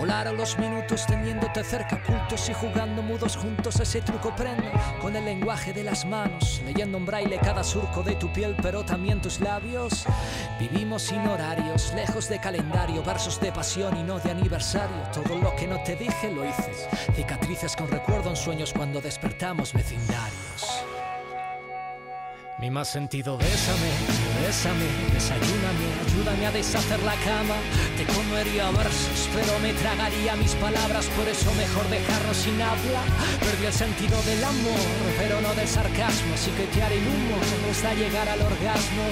[0.00, 5.26] Volaron los minutos teniéndote cerca, ocultos y jugando mudos juntos ese truco prendo con el
[5.26, 9.40] lenguaje de las manos, leyendo en braille cada surco de tu piel, pero también tus
[9.40, 10.06] labios.
[10.58, 14.96] Vivimos sin horarios, lejos de calendario, versos de pasión y no de aniversario.
[15.12, 16.72] Todo lo que no te dije lo hice.
[17.14, 20.49] Cicatrices con recuerdo en sueños cuando despertamos vecindarios.
[22.60, 23.88] Mi más sentido, bésame,
[24.44, 24.84] bésame,
[25.14, 27.56] desayúname, ayúdame a deshacer la cama.
[27.96, 33.00] Te comería versos, pero me tragaría mis palabras, por eso mejor dejarnos sin habla.
[33.40, 34.84] Perdí el sentido del amor,
[35.16, 39.04] pero no del sarcasmo, así que te haré el humo hasta llegar al orgasmo.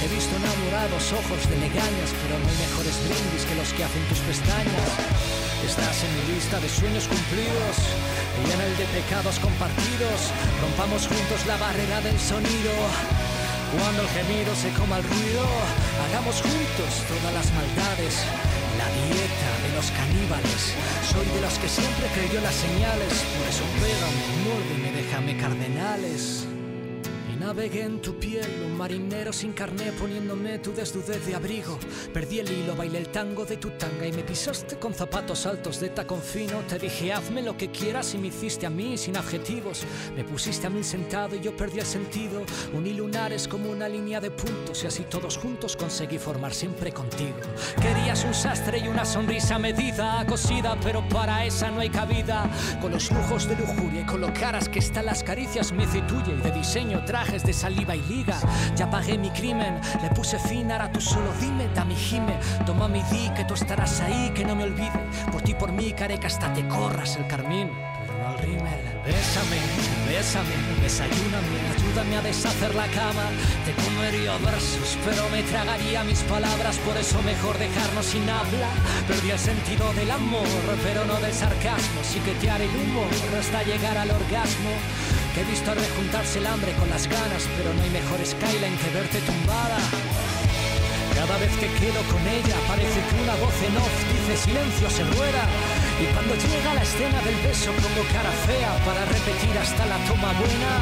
[0.00, 4.08] He visto enamorados ojos de legañas, pero no hay mejores brindis que los que hacen
[4.08, 5.45] tus pestañas.
[5.64, 7.76] Estás en mi lista de sueños cumplidos
[8.44, 10.30] y en el de pecados compartidos.
[10.60, 12.72] Rompamos juntos la barrera del sonido.
[13.72, 15.42] Cuando el gemido se coma el ruido,
[16.06, 18.14] hagamos juntos todas las maldades.
[18.76, 20.76] La dieta de los caníbales.
[21.08, 23.24] Soy de los que siempre creyó las señales.
[23.36, 26.55] Por eso pégame, muérdeme, déjame cardenales.
[27.40, 31.78] Navegué en tu piel, un marinero sin carné poniéndome tu desnudez de abrigo.
[32.12, 35.80] Perdí el hilo, bailé el tango de tu tanga y me pisaste con zapatos altos
[35.80, 36.60] de tacón fino.
[36.68, 39.84] Te dije hazme lo que quieras y me hiciste a mí sin adjetivos.
[40.16, 42.42] Me pusiste a mí sentado y yo perdí el sentido.
[42.72, 47.36] Uní lunares como una línea de puntos y así todos juntos conseguí formar siempre contigo.
[47.82, 52.50] Querías un sastre y una sonrisa medida, cosida, pero para esa no hay cabida.
[52.80, 55.98] Con los lujos de lujuria y con lo caras que están las caricias, me hice
[55.98, 58.38] y de diseño trajes de saliva y liga.
[58.76, 62.38] Ya pagué mi crimen, le puse fin, ahora tú solo dime, dame gime.
[62.64, 65.00] Toma mi di que tú estarás ahí, que no me olvide.
[65.32, 67.70] Por ti, por mí, careca, hasta te corras el carmín.
[68.00, 68.80] Pero no al rímel.
[69.04, 69.58] Bésame,
[70.08, 73.26] bésame, desayúname, ayúdame a deshacer la cama.
[73.64, 78.70] Te comería versos, pero me tragaría mis palabras, por eso mejor dejarnos sin habla.
[79.08, 80.46] Perdí el sentido del amor,
[80.82, 82.00] pero no del sarcasmo.
[82.02, 83.08] Sí que te haré el humor
[83.38, 84.70] hasta llegar al orgasmo.
[85.36, 89.20] He visto rejuntarse el hambre con las ganas, pero no hay mejor skyline que verte
[89.20, 89.76] tumbada.
[91.12, 95.04] Cada vez que quedo con ella parece que una voz en off dice silencio se
[95.12, 95.44] muera.
[96.00, 100.32] Y cuando llega la escena del beso pongo cara fea para repetir hasta la toma
[100.40, 100.72] buena.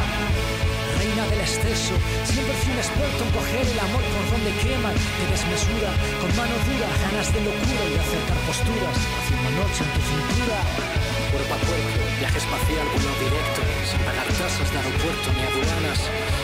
[1.03, 5.25] Reina del exceso, siempre fui un experto en coger el amor por donde quema, de
[5.35, 5.91] desmesura,
[6.23, 10.03] con mano dura, ganas de locura y de acercar posturas, hacia una noche en tu
[10.07, 11.14] cintura.
[11.35, 11.91] Cuerpo a cuerpo,
[12.21, 15.99] viaje espacial, vuelo directo, sin pagar tasas de aeropuerto ni aduanas,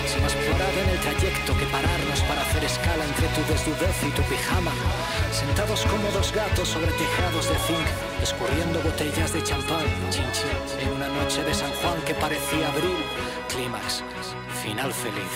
[0.04, 4.10] sin más parada en el trayecto que pararnos para hacer escala entre tu desnudez y
[4.10, 4.72] tu pijama,
[5.30, 7.86] sentados como dos gatos sobre tejados de zinc,
[8.20, 9.86] escurriendo botellas de champán,
[10.80, 12.98] en una noche de San Juan que parecía abril,
[13.48, 14.02] clímax,
[14.60, 15.34] final feliz.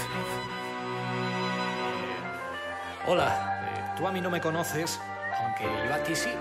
[3.06, 4.98] Hola, tú a mí no me conoces,
[5.38, 6.32] aunque yo a ti sí,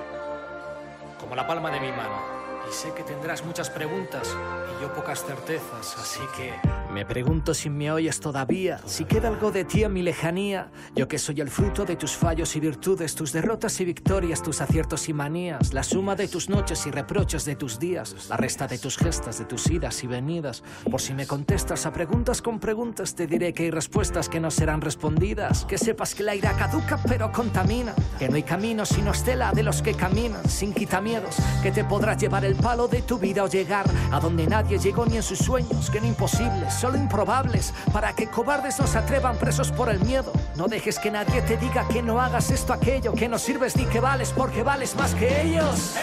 [1.20, 2.43] como la palma de mi mano.
[2.74, 6.54] Sé que tendrás muchas preguntas y yo pocas certezas, así que
[6.94, 10.72] me pregunto si me oyes todavía, si queda algo de ti en mi lejanía.
[10.96, 14.62] Yo que soy el fruto de tus fallos y virtudes, tus derrotas y victorias, tus
[14.62, 18.68] aciertos y manías, la suma de tus noches y reproches de tus días, la resta
[18.68, 20.64] de tus gestas, de tus idas y venidas.
[20.90, 24.52] Por si me contestas a preguntas con preguntas, te diré que hay respuestas que no
[24.52, 25.66] serán respondidas.
[25.66, 29.64] Que sepas que la ira caduca pero contamina, que no hay camino sino estela de
[29.64, 33.48] los que caminan, sin quitamiedos, que te podrás llevar el palo de tu vida o
[33.48, 38.14] llegar a donde nadie llegó ni en sus sueños, que no imposibles, solo improbables, para
[38.14, 40.34] que cobardes no se atrevan presos por el miedo.
[40.58, 43.86] No dejes que nadie te diga que no hagas esto, aquello, que no sirves ni
[43.86, 45.96] que vales porque vales más que ellos.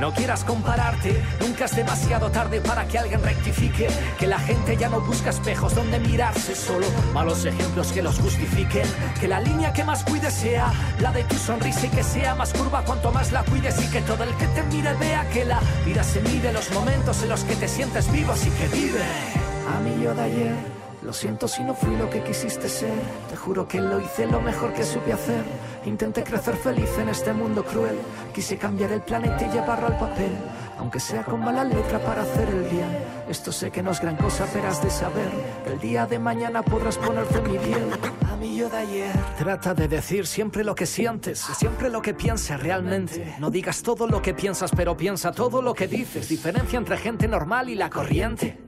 [0.00, 3.88] No quieras compararte, nunca es demasiado tarde para que alguien rectifique,
[4.18, 8.86] que la gente ya no busca espejos donde mirarse, solo malos ejemplos que los justifiquen,
[9.20, 12.54] que la línea que más cuides sea la de tu sonrisa y que sea más
[12.54, 15.60] curva cuanto más la cuides y que todo el que te mire vea que la
[15.84, 19.45] vida se mide los momentos en los que te sientes vivo así que vive.
[19.74, 20.54] A mí yo de ayer.
[21.02, 22.92] Lo siento si no fui lo que quisiste ser.
[23.30, 25.44] Te juro que lo hice lo mejor que supe hacer.
[25.84, 27.96] Intenté crecer feliz en este mundo cruel.
[28.34, 30.32] Quise cambiar el planeta y llevarlo al papel.
[30.78, 32.88] Aunque sea con mala letra para hacer el bien.
[33.28, 35.30] Esto sé que no es gran cosa, pero has de saber
[35.66, 37.88] el día de mañana podrás ponerte mi piel.
[38.30, 39.12] A mí yo de ayer.
[39.38, 43.36] Trata de decir siempre lo que sientes, siempre lo que pienses realmente.
[43.38, 46.28] No digas todo lo que piensas, pero piensa todo lo que dices.
[46.28, 48.58] Diferencia entre gente normal y la corriente.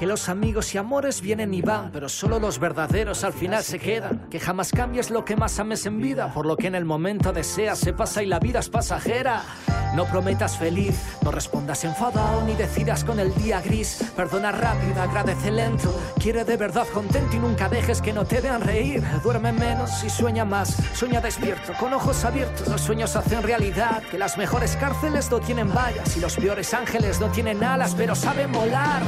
[0.00, 3.78] Que los amigos y amores vienen y van, pero solo los verdaderos al final se
[3.78, 4.30] quedan.
[4.30, 7.34] Que jamás cambies lo que más ames en vida, por lo que en el momento
[7.34, 9.42] deseas se pasa y la vida es pasajera.
[9.94, 14.02] No prometas feliz, no respondas enfadado ni decidas con el día gris.
[14.16, 15.94] Perdona rápido, agradece lento.
[16.18, 19.02] Quiere de verdad contento y nunca dejes que no te vean reír.
[19.22, 20.76] Duerme menos y sueña más.
[20.94, 22.68] Sueña despierto, con ojos abiertos.
[22.68, 24.02] Los sueños hacen realidad.
[24.10, 28.14] Que las mejores cárceles no tienen vallas y los peores ángeles no tienen alas, pero
[28.14, 29.02] saben volar.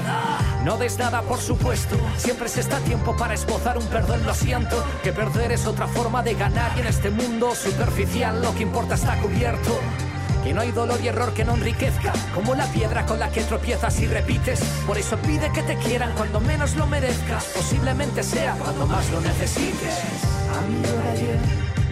[0.64, 1.96] No des nada, por supuesto.
[2.16, 4.84] Siempre se está a tiempo para esbozar un perdón, lo siento.
[5.04, 8.96] Que perder es otra forma de ganar y en este mundo superficial lo que importa
[8.96, 9.78] está cubierto.
[10.42, 13.42] Que no hay dolor y error que no enriquezca, como la piedra con la que
[13.42, 14.59] tropiezas y repites.
[14.84, 17.44] Por eso pide que te quieran cuando menos lo merezcas.
[17.56, 20.00] Posiblemente sea cuando más lo necesites.
[20.59, 21.38] Amigo de ayer,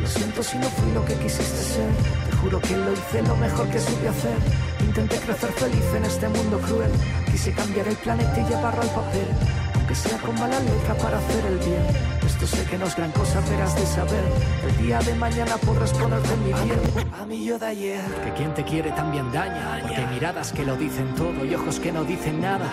[0.00, 1.90] lo siento si no fui lo que quisiste ser.
[2.28, 4.69] Te juro que lo hice lo mejor que supe hacer.
[4.90, 6.90] Intenté crecer feliz en este mundo cruel.
[7.30, 9.28] Quise cambiar el planeta y llevarlo al papel.
[9.76, 12.19] Aunque sea con mala letra para hacer el bien.
[12.42, 14.24] Esto sé que no es gran cosa, pero has de saber.
[14.66, 16.80] El día de mañana podrás ponerte en mi piel.
[17.20, 18.00] A mí yo de ayer.
[18.24, 19.80] Que quien te quiere también daña.
[19.82, 22.64] Porque hay miradas que lo dicen todo y ojos que no dicen nada.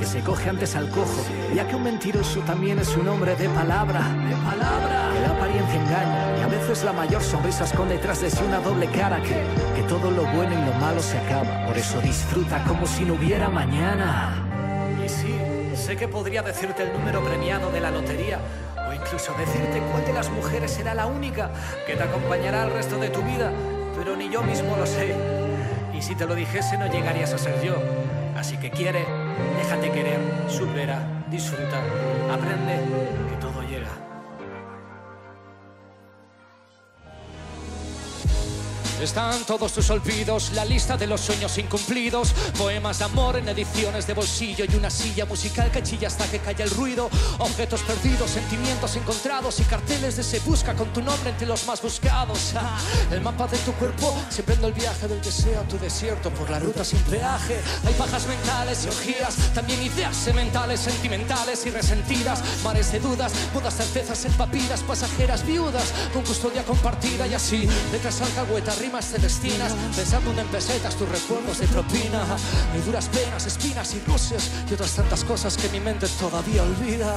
[0.00, 1.24] Que se coge antes al cojo.
[1.54, 4.00] Ya que un mentiroso también es un hombre de palabra.
[4.00, 5.10] De palabra.
[5.14, 6.38] Que la apariencia engaña.
[6.40, 9.22] Y a veces la mayor sonrisa esconde detrás de sí una doble cara.
[9.22, 9.40] Que,
[9.76, 11.64] que todo lo bueno y lo malo se acaba.
[11.64, 14.34] Por eso disfruta como si no hubiera mañana.
[15.04, 15.32] Y sí,
[15.76, 18.40] sé que podría decirte el número premiado de la lotería.
[18.96, 21.50] Incluso decirte cuál de las mujeres será la única
[21.86, 23.52] que te acompañará el resto de tu vida.
[23.96, 25.14] Pero ni yo mismo lo sé.
[25.94, 27.74] Y si te lo dijese no llegarías a ser yo.
[28.36, 29.04] Así que quiere,
[29.56, 31.00] déjate querer, supera,
[31.30, 31.80] disfruta,
[32.30, 32.80] aprende,
[33.30, 33.62] que todo
[39.06, 44.04] Están todos tus olvidos, la lista de los sueños incumplidos, poemas de amor en ediciones
[44.04, 47.08] de bolsillo y una silla musical que chilla hasta que calla el ruido,
[47.38, 51.80] objetos perdidos, sentimientos encontrados y carteles de se busca con tu nombre entre los más
[51.80, 52.52] buscados.
[53.12, 56.50] El mapa de tu cuerpo, siempre en el viaje del deseo a tu desierto por
[56.50, 57.60] la ruta sin peaje.
[57.86, 63.76] Hay pajas mentales y orgías, también ideas sementales, sentimentales y resentidas, mares de dudas, mudas
[63.76, 68.24] certezas en papilas, pasajeras viudas, con custodia compartida y así, de casa
[68.96, 72.24] alcahueta, rimas celestinas, pensando en pesetas tus recuerdos de propina.
[72.72, 77.14] Hay duras penas, espinas y luces y otras tantas cosas que mi mente todavía olvida.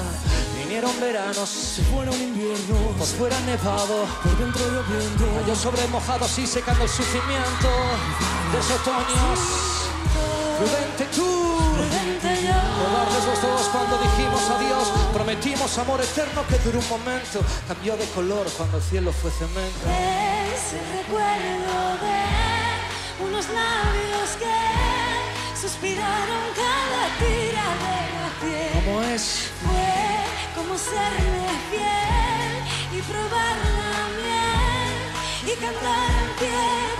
[0.58, 5.48] Vinieron veranos, se fueron invierno, por fuera nevado, por dentro lloviendo.
[5.48, 7.70] Yo sobre mojados y secando el sufrimiento
[8.52, 9.40] de esos otoños.
[10.60, 11.24] Prudente tú,
[12.80, 14.99] cobardes los dos cuando dijimos adiós.
[15.14, 17.40] Prometimos amor eterno que duró un momento.
[17.68, 19.86] Cambió de color cuando el cielo fue cemento.
[19.88, 28.84] Es el recuerdo de unos labios que suspiraron cada tira de la piel.
[28.86, 29.50] ¿Cómo es?
[29.64, 36.99] Fue como serme fiel y probar la miel y cantar en pie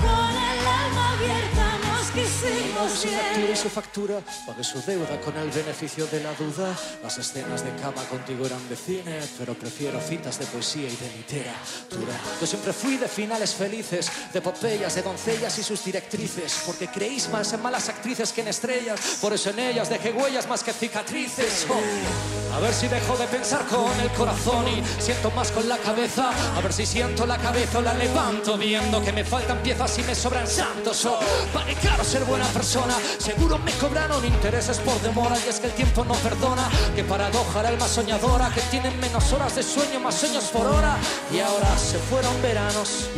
[2.88, 6.74] su factura su factura, pagué su deuda con el beneficio de la duda.
[7.04, 11.10] Las escenas de cama contigo eran de cine, pero prefiero citas de poesía y de
[11.18, 12.14] literatura.
[12.40, 17.28] Yo siempre fui de finales felices, de popeyas, de doncellas y sus directrices, porque creéis
[17.30, 20.72] más en malas actrices que en estrellas, por eso en ellas dejé huellas más que
[20.72, 21.66] cicatrices.
[21.70, 25.78] Oh, a ver si dejo de pensar con el corazón y siento más con la
[25.78, 29.98] cabeza, a ver si siento la cabeza o la levanto, viendo que me faltan piezas
[30.00, 31.06] y me sobran santos.
[31.06, 31.20] Oh,
[31.54, 35.74] pagué caro ser buena persona, seguro me cobraron intereses por demora y es que el
[35.74, 36.70] tiempo no perdona.
[36.96, 40.96] Qué paradoja la alma soñadora que tienen menos horas de sueño, más sueños por hora.
[41.34, 43.10] Y ahora se fueron veranos,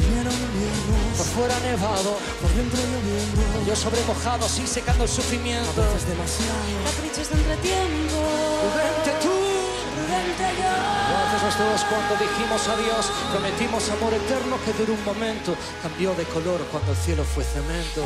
[1.18, 3.68] por fuera nevado, por dentro lloviendo.
[3.68, 5.82] Yo sobre mojado, sí secando el sufrimiento.
[5.82, 6.56] A veces demasiado.
[6.86, 8.18] Caprichos de entretiempo.
[8.64, 9.36] Prudente tú.
[10.00, 10.72] Prudente yo.
[11.12, 16.24] Gracias los dos cuando dijimos adiós, prometimos amor eterno que duró un momento, cambió de
[16.24, 18.02] color cuando el cielo fue cemento.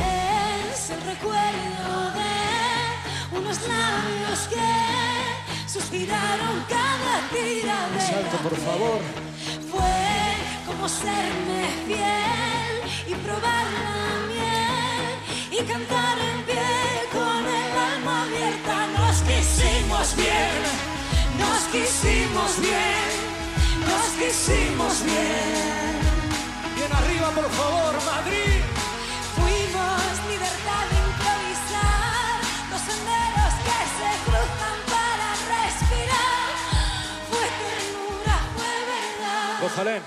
[0.76, 9.00] Es el recuerdo de unos labios que suspiraron cada tira de Salto, por favor.
[9.70, 12.76] Fue como serme fiel
[13.08, 15.16] y probar la miel
[15.50, 16.68] y cantar en pie
[17.10, 18.86] con el alma abierta.
[18.98, 20.60] Nos quisimos bien,
[21.38, 23.08] nos quisimos bien,
[23.88, 25.96] nos quisimos bien.
[26.76, 28.75] Bien arriba, por favor, Madrid.
[39.68, 40.00] Para